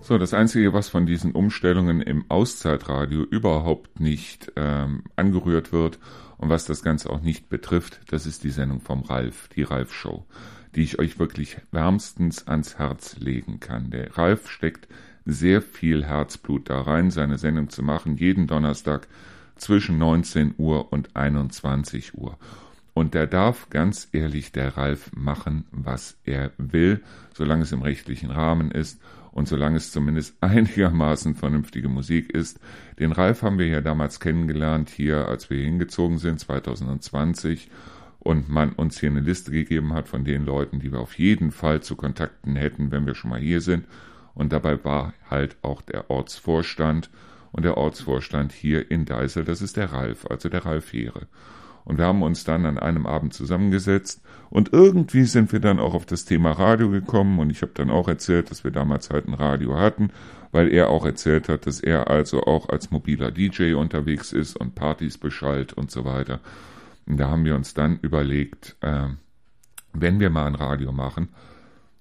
So, 0.03 0.19
das 0.19 0.35
Einzige, 0.35 0.73
was 0.73 0.89
von 0.89 1.05
diesen 1.05 1.33
Umstellungen 1.33 2.01
im 2.01 2.27
Auszeitradio 2.29 3.23
überhaupt 3.23 3.99
nicht 3.99 4.53
ähm, 4.55 5.03
angerührt 5.17 5.73
wird 5.73 5.99
und 6.39 6.49
was 6.49 6.65
das 6.65 6.83
Ganze 6.83 7.11
auch 7.11 7.21
nicht 7.21 7.49
betrifft, 7.49 8.01
das 8.09 8.27
ist 8.27 8.45
die 8.45 8.51
Sendung 8.51 8.81
vom 8.81 9.03
Ralf, 9.03 9.49
die 9.49 9.63
Ralf 9.63 9.93
Show, 9.93 10.25
die 10.75 10.83
ich 10.83 10.99
euch 10.99 11.19
wirklich 11.19 11.59
wärmstens 11.73 12.47
ans 12.47 12.79
Herz 12.79 13.17
legen 13.19 13.61
kann. 13.61 13.91
Der 13.91 14.17
Ralf 14.17 14.51
steckt 14.51 14.89
sehr 15.25 15.63
viel 15.63 16.05
Herzblut 16.05 16.71
da 16.71 16.83
rein, 16.83 17.11
seine 17.11 17.39
Sendung 17.39 17.71
zu 17.71 17.83
machen, 17.83 18.17
jeden 18.17 18.47
Donnerstag 18.47 19.09
zwischen 19.57 19.99
19 19.99 20.55
Uhr 20.59 20.93
und 20.93 21.17
21 21.17 22.15
Uhr. 22.15 22.39
Und 22.95 23.15
der 23.15 23.27
darf 23.27 23.69
ganz 23.69 24.09
ehrlich 24.13 24.53
der 24.53 24.77
Ralf 24.77 25.11
machen, 25.15 25.65
was 25.71 26.17
er 26.25 26.53
will, 26.57 27.03
solange 27.35 27.65
es 27.65 27.73
im 27.73 27.83
rechtlichen 27.83 28.31
Rahmen 28.31 28.71
ist 28.71 29.01
und 29.37 29.47
solange 29.47 29.77
es 29.77 29.93
zumindest 29.93 30.35
einigermaßen 30.41 31.35
vernünftige 31.35 31.91
Musik 31.91 32.31
ist. 32.31 32.59
Den 32.99 33.13
Ralf 33.13 33.43
haben 33.43 33.59
wir 33.59 33.67
ja 33.67 33.83
damals 33.83 34.19
kennengelernt 34.19 34.89
hier, 34.89 35.29
als 35.29 35.51
wir 35.51 35.63
hingezogen 35.63 36.17
sind, 36.17 36.41
2020 36.41 37.69
und 38.19 38.49
man 38.49 38.73
uns 38.73 38.99
hier 38.99 39.11
eine 39.11 39.21
Liste 39.21 39.51
gegeben 39.51 39.93
hat 39.93 40.09
von 40.09 40.25
den 40.25 40.47
Leuten, 40.47 40.81
die 40.81 40.91
wir 40.91 41.01
auf 41.01 41.19
jeden 41.19 41.53
Fall 41.53 41.83
zu 41.83 41.97
Kontakten 41.97 42.57
hätten, 42.57 42.91
wenn 42.91 43.05
wir 43.05 43.15
schon 43.15 43.29
mal 43.29 43.39
hier 43.39 43.61
sind. 43.61 43.85
Und 44.33 44.55
dabei 44.55 44.83
war 44.83 45.13
halt 45.31 45.57
auch 45.61 45.83
der 45.83 46.11
Ortsvorstand 46.11 47.11
und 47.53 47.67
der 47.67 47.77
Ortsvorstand 47.77 48.53
hier 48.53 48.91
in 48.91 49.05
Deisel, 49.05 49.45
das 49.45 49.61
ist 49.61 49.77
der 49.77 49.93
Ralf, 49.93 50.25
also 50.31 50.49
der 50.49 50.65
Ralf 50.65 50.95
Heere. 50.95 51.27
Und 51.87 51.99
wir 51.99 52.05
haben 52.05 52.23
uns 52.23 52.43
dann 52.43 52.67
an 52.67 52.79
einem 52.79 53.07
Abend 53.07 53.33
zusammengesetzt 53.33 54.21
und 54.51 54.73
irgendwie 54.73 55.23
sind 55.23 55.53
wir 55.53 55.61
dann 55.61 55.79
auch 55.79 55.95
auf 55.95 56.05
das 56.05 56.25
Thema 56.25 56.51
Radio 56.51 56.91
gekommen 56.91 57.39
und 57.39 57.49
ich 57.51 57.63
habe 57.63 57.73
dann 57.75 57.91
auch 57.91 58.09
erzählt, 58.09 58.51
dass 58.51 58.65
wir 58.65 58.73
damals 58.73 59.09
halt 59.09 59.29
ein 59.29 59.35
Radio 59.35 59.79
hatten, 59.79 60.11
weil 60.51 60.73
er 60.73 60.91
auch 60.91 61.07
erzählt 61.07 61.49
hat, 61.49 61.67
dass 61.67 61.81
er 61.81 62.11
also 62.11 62.43
auch 62.43 62.69
als 62.71 62.91
mobiler 62.91 63.31
DJ 63.31 63.75
unterwegs 63.75 64.33
ist 64.33 64.57
und 64.57 64.75
Partys 64.75 65.17
beschallt 65.17 65.75
und 65.75 65.93
so 65.93 66.05
weiter. 66.05 66.41
Und 67.07 67.19
da 67.19 67.31
haben 67.31 67.45
wir 67.45 67.55
uns 67.55 67.73
dann 67.73 68.01
überlegt, 68.03 68.75
äh, 68.81 69.07
wenn 69.93 70.19
wir 70.19 70.31
mal 70.31 70.47
ein 70.47 70.57
Radio 70.57 70.91
machen, 70.91 71.29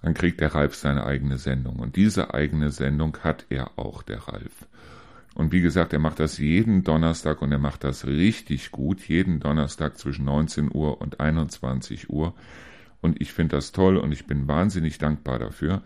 dann 0.02 0.16
kriegt 0.16 0.42
der 0.42 0.56
Ralf 0.56 0.76
seine 0.76 1.06
eigene 1.06 1.38
Sendung. 1.38 1.78
Und 1.78 1.96
diese 1.96 2.34
eigene 2.34 2.72
Sendung 2.72 3.18
hat 3.24 3.46
er 3.50 3.78
auch, 3.78 4.02
der 4.02 4.28
Ralf. 4.28 4.68
Und 5.36 5.52
wie 5.52 5.62
gesagt, 5.62 5.92
er 5.92 6.00
macht 6.00 6.22
das 6.22 6.38
jeden 6.38 6.86
Donnerstag 6.86 7.42
und 7.42 7.52
er 7.52 7.60
macht 7.60 7.84
das 7.84 8.08
richtig 8.08 8.72
gut, 8.72 9.02
jeden 9.02 9.42
Donnerstag 9.42 9.98
zwischen 9.98 10.26
19 10.26 10.74
Uhr 10.74 11.02
und 11.02 11.20
21 11.20 12.10
Uhr. 12.10 12.34
Und 13.02 13.22
ich 13.22 13.34
finde 13.34 13.58
das 13.58 13.74
toll 13.74 13.98
und 13.98 14.14
ich 14.14 14.26
bin 14.26 14.48
wahnsinnig 14.48 14.98
dankbar 14.98 15.38
dafür. 15.38 15.82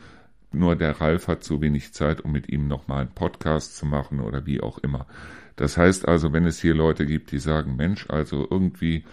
Nur 0.51 0.75
der 0.75 1.01
Ralf 1.01 1.27
hat 1.27 1.43
zu 1.43 1.61
wenig 1.61 1.93
Zeit, 1.93 2.21
um 2.21 2.31
mit 2.31 2.47
ihm 2.47 2.67
nochmal 2.67 3.01
einen 3.01 3.11
Podcast 3.11 3.75
zu 3.75 3.87
machen 3.87 4.19
oder 4.19 4.45
wie 4.45 4.61
auch 4.61 4.77
immer. 4.77 5.07
Das 5.55 5.77
heißt 5.77 6.07
also, 6.07 6.31
wenn 6.31 6.45
es 6.45 6.61
hier 6.61 6.75
Leute 6.75 7.07
gibt, 7.07 7.31
die 7.31 7.39
sagen, 7.39 7.75
Mensch, 7.75 8.05
also 8.07 8.47
irgendwie, 8.49 9.03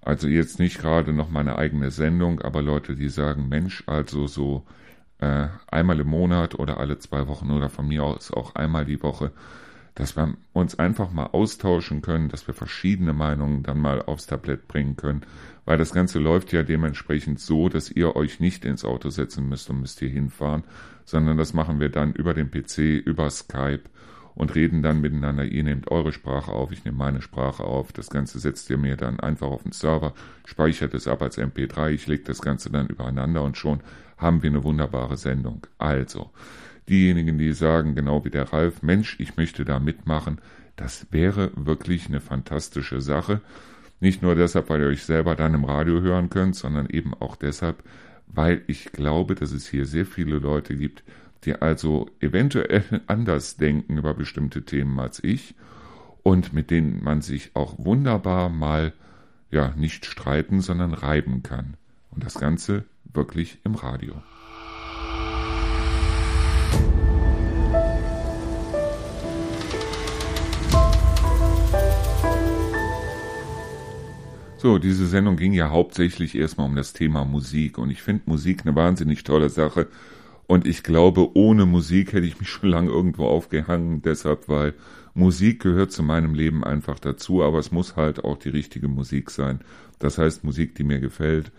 also 0.00 0.26
jetzt 0.26 0.58
nicht 0.58 0.80
gerade 0.80 1.12
noch 1.12 1.28
meine 1.28 1.56
eigene 1.56 1.90
Sendung, 1.90 2.40
aber 2.40 2.62
Leute, 2.62 2.96
die 2.96 3.10
sagen, 3.10 3.50
Mensch, 3.50 3.84
also 3.86 4.26
so 4.26 4.64
äh, 5.20 5.48
einmal 5.70 6.00
im 6.00 6.08
Monat 6.08 6.58
oder 6.58 6.80
alle 6.80 6.98
zwei 6.98 7.28
Wochen 7.28 7.50
oder 7.50 7.68
von 7.68 7.86
mir 7.86 8.04
aus 8.04 8.32
auch 8.32 8.54
einmal 8.54 8.86
die 8.86 9.02
Woche, 9.02 9.32
dass 9.94 10.16
wir 10.16 10.34
uns 10.52 10.78
einfach 10.78 11.10
mal 11.10 11.26
austauschen 11.26 12.00
können, 12.00 12.28
dass 12.28 12.46
wir 12.46 12.54
verschiedene 12.54 13.12
Meinungen 13.12 13.62
dann 13.62 13.78
mal 13.78 14.02
aufs 14.02 14.26
Tablett 14.26 14.66
bringen 14.66 14.96
können, 14.96 15.22
weil 15.66 15.78
das 15.78 15.92
Ganze 15.92 16.18
läuft 16.18 16.52
ja 16.52 16.62
dementsprechend 16.62 17.38
so, 17.38 17.68
dass 17.68 17.90
ihr 17.90 18.16
euch 18.16 18.40
nicht 18.40 18.64
ins 18.64 18.84
Auto 18.84 19.10
setzen 19.10 19.48
müsst 19.48 19.68
und 19.68 19.80
müsst 19.80 19.98
hier 19.98 20.08
hinfahren, 20.08 20.64
sondern 21.04 21.36
das 21.36 21.52
machen 21.52 21.80
wir 21.80 21.90
dann 21.90 22.12
über 22.12 22.32
den 22.32 22.50
PC, 22.50 22.78
über 23.04 23.28
Skype 23.28 23.82
und 24.34 24.54
reden 24.54 24.82
dann 24.82 25.02
miteinander. 25.02 25.44
Ihr 25.44 25.64
nehmt 25.64 25.90
eure 25.90 26.12
Sprache 26.12 26.52
auf, 26.52 26.72
ich 26.72 26.84
nehme 26.84 26.96
meine 26.96 27.20
Sprache 27.20 27.64
auf. 27.64 27.92
Das 27.92 28.08
Ganze 28.08 28.38
setzt 28.38 28.70
ihr 28.70 28.78
mir 28.78 28.96
dann 28.96 29.20
einfach 29.20 29.48
auf 29.48 29.64
den 29.64 29.72
Server, 29.72 30.14
speichert 30.46 30.94
es 30.94 31.08
ab 31.08 31.20
als 31.20 31.36
MP3, 31.36 31.90
ich 31.90 32.06
lege 32.06 32.24
das 32.24 32.40
Ganze 32.40 32.70
dann 32.70 32.86
übereinander 32.86 33.42
und 33.42 33.58
schon 33.58 33.80
haben 34.20 34.42
wir 34.42 34.50
eine 34.50 34.64
wunderbare 34.64 35.16
Sendung. 35.16 35.66
Also, 35.78 36.30
diejenigen, 36.88 37.38
die 37.38 37.52
sagen, 37.52 37.94
genau 37.94 38.24
wie 38.24 38.30
der 38.30 38.52
Ralf, 38.52 38.82
Mensch, 38.82 39.16
ich 39.18 39.36
möchte 39.36 39.64
da 39.64 39.78
mitmachen, 39.78 40.40
das 40.76 41.06
wäre 41.10 41.52
wirklich 41.54 42.06
eine 42.06 42.20
fantastische 42.20 43.00
Sache. 43.00 43.40
Nicht 44.00 44.22
nur 44.22 44.34
deshalb, 44.34 44.70
weil 44.70 44.80
ihr 44.80 44.88
euch 44.88 45.04
selber 45.04 45.34
dann 45.34 45.54
im 45.54 45.64
Radio 45.64 46.00
hören 46.00 46.30
könnt, 46.30 46.56
sondern 46.56 46.88
eben 46.88 47.14
auch 47.14 47.36
deshalb, 47.36 47.82
weil 48.26 48.62
ich 48.66 48.92
glaube, 48.92 49.34
dass 49.34 49.52
es 49.52 49.68
hier 49.68 49.84
sehr 49.84 50.06
viele 50.06 50.38
Leute 50.38 50.76
gibt, 50.76 51.04
die 51.44 51.54
also 51.54 52.08
eventuell 52.20 52.84
anders 53.06 53.56
denken 53.56 53.98
über 53.98 54.14
bestimmte 54.14 54.64
Themen 54.64 54.98
als 54.98 55.22
ich 55.22 55.54
und 56.22 56.52
mit 56.52 56.70
denen 56.70 57.02
man 57.02 57.22
sich 57.22 57.50
auch 57.54 57.74
wunderbar 57.78 58.48
mal 58.48 58.92
ja 59.50 59.74
nicht 59.76 60.06
streiten, 60.06 60.60
sondern 60.60 60.94
reiben 60.94 61.42
kann. 61.42 61.74
Und 62.10 62.24
das 62.24 62.34
Ganze 62.34 62.84
wirklich 63.14 63.58
im 63.64 63.74
Radio. 63.74 64.14
So, 74.62 74.78
diese 74.78 75.06
Sendung 75.06 75.36
ging 75.36 75.54
ja 75.54 75.70
hauptsächlich 75.70 76.34
erstmal 76.34 76.66
um 76.66 76.76
das 76.76 76.92
Thema 76.92 77.24
Musik. 77.24 77.78
Und 77.78 77.88
ich 77.88 78.02
finde 78.02 78.24
Musik 78.26 78.66
eine 78.66 78.76
wahnsinnig 78.76 79.24
tolle 79.24 79.48
Sache. 79.48 79.86
Und 80.46 80.66
ich 80.66 80.82
glaube, 80.82 81.34
ohne 81.34 81.64
Musik 81.64 82.12
hätte 82.12 82.26
ich 82.26 82.38
mich 82.38 82.48
schon 82.50 82.68
lange 82.68 82.90
irgendwo 82.90 83.24
aufgehangen, 83.24 84.02
deshalb, 84.02 84.50
weil 84.50 84.74
Musik 85.14 85.62
gehört 85.62 85.92
zu 85.92 86.02
meinem 86.02 86.34
Leben 86.34 86.62
einfach 86.62 86.98
dazu, 86.98 87.42
aber 87.42 87.58
es 87.58 87.72
muss 87.72 87.96
halt 87.96 88.22
auch 88.22 88.36
die 88.36 88.50
richtige 88.50 88.88
Musik 88.88 89.30
sein. 89.30 89.60
Das 89.98 90.18
heißt 90.18 90.44
Musik, 90.44 90.74
die 90.74 90.84
mir 90.84 91.00
gefällt 91.00 91.52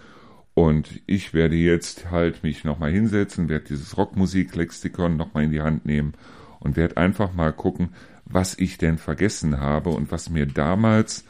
und 0.54 1.02
ich 1.06 1.34
werde 1.34 1.56
jetzt 1.56 2.12
halt 2.12 2.44
mich 2.44 2.64
nochmal 2.64 2.92
hinsetzen, 2.92 3.50
werde 3.50 3.66
dieses 3.66 3.98
Rockmusiklexikon 3.98 5.16
nochmal 5.16 5.46
in 5.46 5.52
die 5.52 5.62
Hand 5.62 5.86
nehmen 5.86 6.14
und 6.60 6.76
werde 6.76 6.98
einfach 6.98 7.34
mal 7.34 7.54
gucken, 7.54 7.90
was 8.26 8.58
ich 8.58 8.78
denn 8.78 8.98
vergessen 8.98 9.60
habe 9.60 9.90
und 9.90 10.12
was 10.12 10.30
mir 10.30 10.46
damals, 10.46 11.26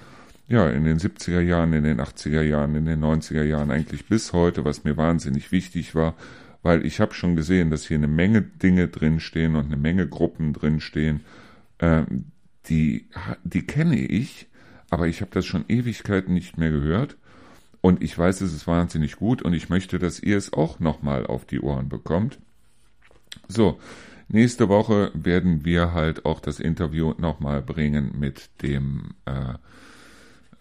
ja, 0.47 0.69
in 0.69 0.83
den 0.83 0.97
70er 0.97 1.39
Jahren, 1.39 1.73
in 1.73 1.83
den 1.83 2.01
80er 2.01 2.41
Jahren, 2.41 2.75
in 2.75 2.85
den 2.85 3.03
90er 3.03 3.43
Jahren, 3.43 3.71
eigentlich 3.71 4.07
bis 4.07 4.33
heute, 4.33 4.65
was 4.65 4.83
mir 4.83 4.97
wahnsinnig 4.97 5.51
wichtig 5.51 5.93
war, 5.93 6.15
weil 6.63 6.85
ich 6.85 6.99
habe 6.99 7.13
schon 7.13 7.35
gesehen, 7.35 7.69
dass 7.69 7.87
hier 7.87 7.97
eine 7.97 8.07
Menge 8.07 8.41
Dinge 8.41 8.87
drinstehen 8.87 9.55
und 9.55 9.67
eine 9.67 9.77
Menge 9.77 10.07
Gruppen 10.07 10.53
drinstehen, 10.53 11.21
äh, 11.77 12.03
die, 12.67 13.07
die 13.43 13.65
kenne 13.65 13.97
ich, 13.97 14.47
aber 14.89 15.07
ich 15.07 15.21
habe 15.21 15.31
das 15.31 15.45
schon 15.45 15.65
Ewigkeiten 15.67 16.33
nicht 16.33 16.57
mehr 16.57 16.71
gehört 16.71 17.17
und 17.81 18.03
ich 18.03 18.17
weiß, 18.17 18.41
es 18.41 18.53
ist 18.53 18.67
wahnsinnig 18.67 19.17
gut 19.17 19.41
und 19.41 19.53
ich 19.53 19.69
möchte, 19.69 19.99
dass 19.99 20.19
ihr 20.19 20.37
es 20.37 20.53
auch 20.53 20.79
nochmal 20.79 21.25
auf 21.25 21.45
die 21.45 21.59
Ohren 21.59 21.89
bekommt. 21.89 22.39
So, 23.47 23.79
nächste 24.27 24.69
Woche 24.69 25.11
werden 25.13 25.65
wir 25.65 25.93
halt 25.93 26.25
auch 26.25 26.39
das 26.39 26.59
Interview 26.59 27.13
nochmal 27.17 27.61
bringen 27.61 28.11
mit 28.17 28.49
dem, 28.61 29.15
äh, 29.25 29.55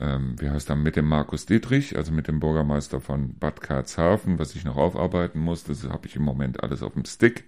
ähm, 0.00 0.34
wie 0.40 0.48
heißt 0.48 0.70
er, 0.70 0.76
mit 0.76 0.96
dem 0.96 1.06
Markus 1.06 1.44
Dietrich, 1.44 1.96
also 1.96 2.10
mit 2.10 2.26
dem 2.26 2.40
Bürgermeister 2.40 3.00
von 3.00 3.34
Bad 3.38 3.60
Karlshafen, 3.60 4.38
was 4.38 4.54
ich 4.54 4.64
noch 4.64 4.76
aufarbeiten 4.76 5.40
muss. 5.40 5.64
Das 5.64 5.84
habe 5.84 6.06
ich 6.06 6.16
im 6.16 6.22
Moment 6.22 6.62
alles 6.62 6.82
auf 6.82 6.94
dem 6.94 7.04
Stick 7.04 7.44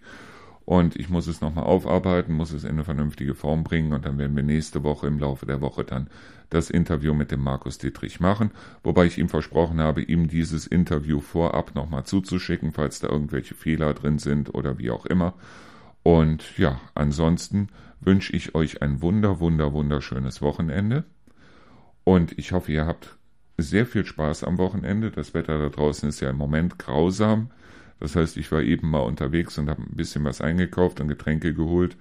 und 0.65 0.97
ich 0.97 1.09
muss 1.09 1.27
es 1.27 1.41
nochmal 1.41 1.65
aufarbeiten, 1.65 2.35
muss 2.35 2.53
es 2.53 2.65
in 2.65 2.71
eine 2.71 2.85
vernünftige 2.85 3.35
Form 3.35 3.65
bringen 3.65 3.93
und 3.93 4.05
dann 4.05 4.19
werden 4.19 4.37
wir 4.37 4.43
nächste 4.43 4.83
Woche 4.83 5.07
im 5.07 5.19
Laufe 5.19 5.47
der 5.47 5.61
Woche 5.61 5.85
dann 5.85 6.09
das 6.51 6.71
Interview 6.71 7.15
mit 7.15 7.31
dem 7.31 7.41
Markus 7.41 7.79
Dietrich 7.79 8.21
machen, 8.21 8.51
wobei 8.83 9.07
ich 9.07 9.19
ihm 9.19 9.29
versprochen 9.29 9.81
habe, 9.81 10.03
ihm 10.03 10.29
dieses 10.29 10.67
Interview 10.67 11.21
vorab 11.21 11.75
nochmal 11.75 12.05
zuzuschicken, 12.05 12.73
falls 12.73 13.01
da 13.01 13.09
irgendwelche 13.09 13.55
Fehler 13.55 13.95
drin 13.95 14.19
sind 14.19 14.55
oder 14.55 14.79
wie 14.79 14.91
auch 14.91 15.07
immer. 15.07 15.35
Und 16.03 16.59
ja, 16.59 16.81
ansonsten 16.95 17.69
wünsche 18.01 18.35
ich 18.35 18.55
euch 18.55 18.83
ein 18.83 19.01
wunder, 19.01 19.41
wunder, 19.41 19.73
wunderschönes 19.73 20.43
Wochenende. 20.43 21.05
Und 22.05 22.37
ich 22.39 22.53
hoffe, 22.53 22.73
ihr 22.73 22.87
habt 22.87 23.17
sehr 23.57 23.87
viel 23.87 24.05
Spaß 24.05 24.45
am 24.45 24.59
Wochenende. 24.59 25.11
Das 25.11 25.35
Wetter 25.35 25.59
da 25.59 25.69
draußen 25.69 26.09
ist 26.09 26.21
ja 26.21 26.31
im 26.31 26.37
Moment 26.37 26.79
grausam. 26.79 27.51
Das 28.03 28.17
heißt, 28.17 28.37
ich 28.37 28.51
war 28.51 28.63
eben 28.63 28.91
mal 28.91 28.99
unterwegs 28.99 29.59
und 29.59 29.71
habe 29.71 29.81
ein 29.81 29.95
bisschen 29.95 30.25
was 30.25 30.41
eingekauft 30.41 31.01
und 31.01 31.07
Getränke 31.07 31.55
geholt. 31.55 31.97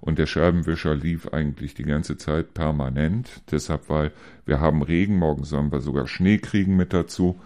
Und 0.00 0.18
der 0.18 0.26
Scheibenwischer 0.26 0.96
lief 0.96 1.28
eigentlich 1.28 1.74
die 1.74 1.84
ganze 1.84 2.16
Zeit 2.16 2.54
permanent. 2.54 3.40
Deshalb, 3.52 3.88
weil 3.88 4.10
wir 4.46 4.58
haben 4.58 4.82
Regen, 4.82 5.16
morgen 5.16 5.44
sollen 5.44 5.70
wir 5.70 5.80
sogar 5.80 6.08
Schnee 6.08 6.38
kriegen 6.38 6.74
mit 6.74 6.92
dazu. 6.92 7.40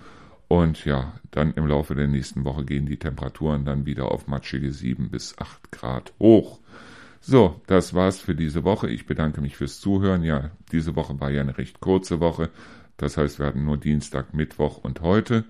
Und 0.49 0.87
ja, 0.87 1.13
dann 1.33 1.53
im 1.53 1.67
Laufe 1.67 1.95
der 1.95 2.09
nächsten 2.09 2.47
Woche 2.47 2.65
gehen 2.65 2.87
die 2.87 2.97
Temperaturen 2.97 3.67
dann 3.67 3.85
wieder 3.85 4.11
auf 4.11 4.27
matschige 4.27 4.73
7 4.73 5.11
bis 5.11 5.37
8 5.37 5.71
Grad 5.71 6.15
hoch. 6.19 6.61
So, 7.21 7.61
das 7.67 7.93
war's 7.93 8.21
für 8.21 8.35
diese 8.35 8.65
Woche. 8.65 8.89
Ich 8.89 9.05
bedanke 9.05 9.43
mich 9.43 9.55
fürs 9.59 9.81
Zuhören. 9.81 10.23
Ja, 10.23 10.51
diese 10.73 10.97
Woche 10.97 11.21
war 11.21 11.31
ja 11.31 11.43
eine 11.43 11.59
recht 11.59 11.81
kurze 11.81 12.21
Woche. 12.21 12.49
Das 12.97 13.19
heißt, 13.19 13.39
wir 13.39 13.45
hatten 13.45 13.67
nur 13.67 13.77
Dienstag, 13.77 14.33
Mittwoch 14.33 14.79
und 14.79 15.03
heute 15.03 15.45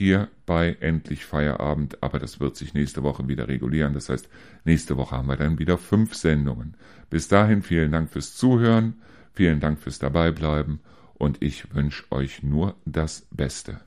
hier 0.00 0.28
bei 0.46 0.78
Endlich 0.80 1.26
Feierabend. 1.26 2.02
Aber 2.02 2.18
das 2.18 2.40
wird 2.40 2.56
sich 2.56 2.72
nächste 2.72 3.02
Woche 3.02 3.28
wieder 3.28 3.48
regulieren. 3.48 3.92
Das 3.92 4.08
heißt, 4.08 4.30
nächste 4.64 4.96
Woche 4.96 5.14
haben 5.14 5.28
wir 5.28 5.36
dann 5.36 5.58
wieder 5.58 5.76
fünf 5.76 6.14
Sendungen. 6.14 6.74
Bis 7.10 7.28
dahin 7.28 7.60
vielen 7.60 7.92
Dank 7.92 8.08
fürs 8.08 8.34
Zuhören. 8.34 8.94
Vielen 9.34 9.60
Dank 9.60 9.78
fürs 9.78 9.98
Dabeibleiben. 9.98 10.80
Und 11.12 11.42
ich 11.42 11.74
wünsche 11.74 12.04
euch 12.10 12.42
nur 12.42 12.76
das 12.86 13.26
Beste. 13.30 13.78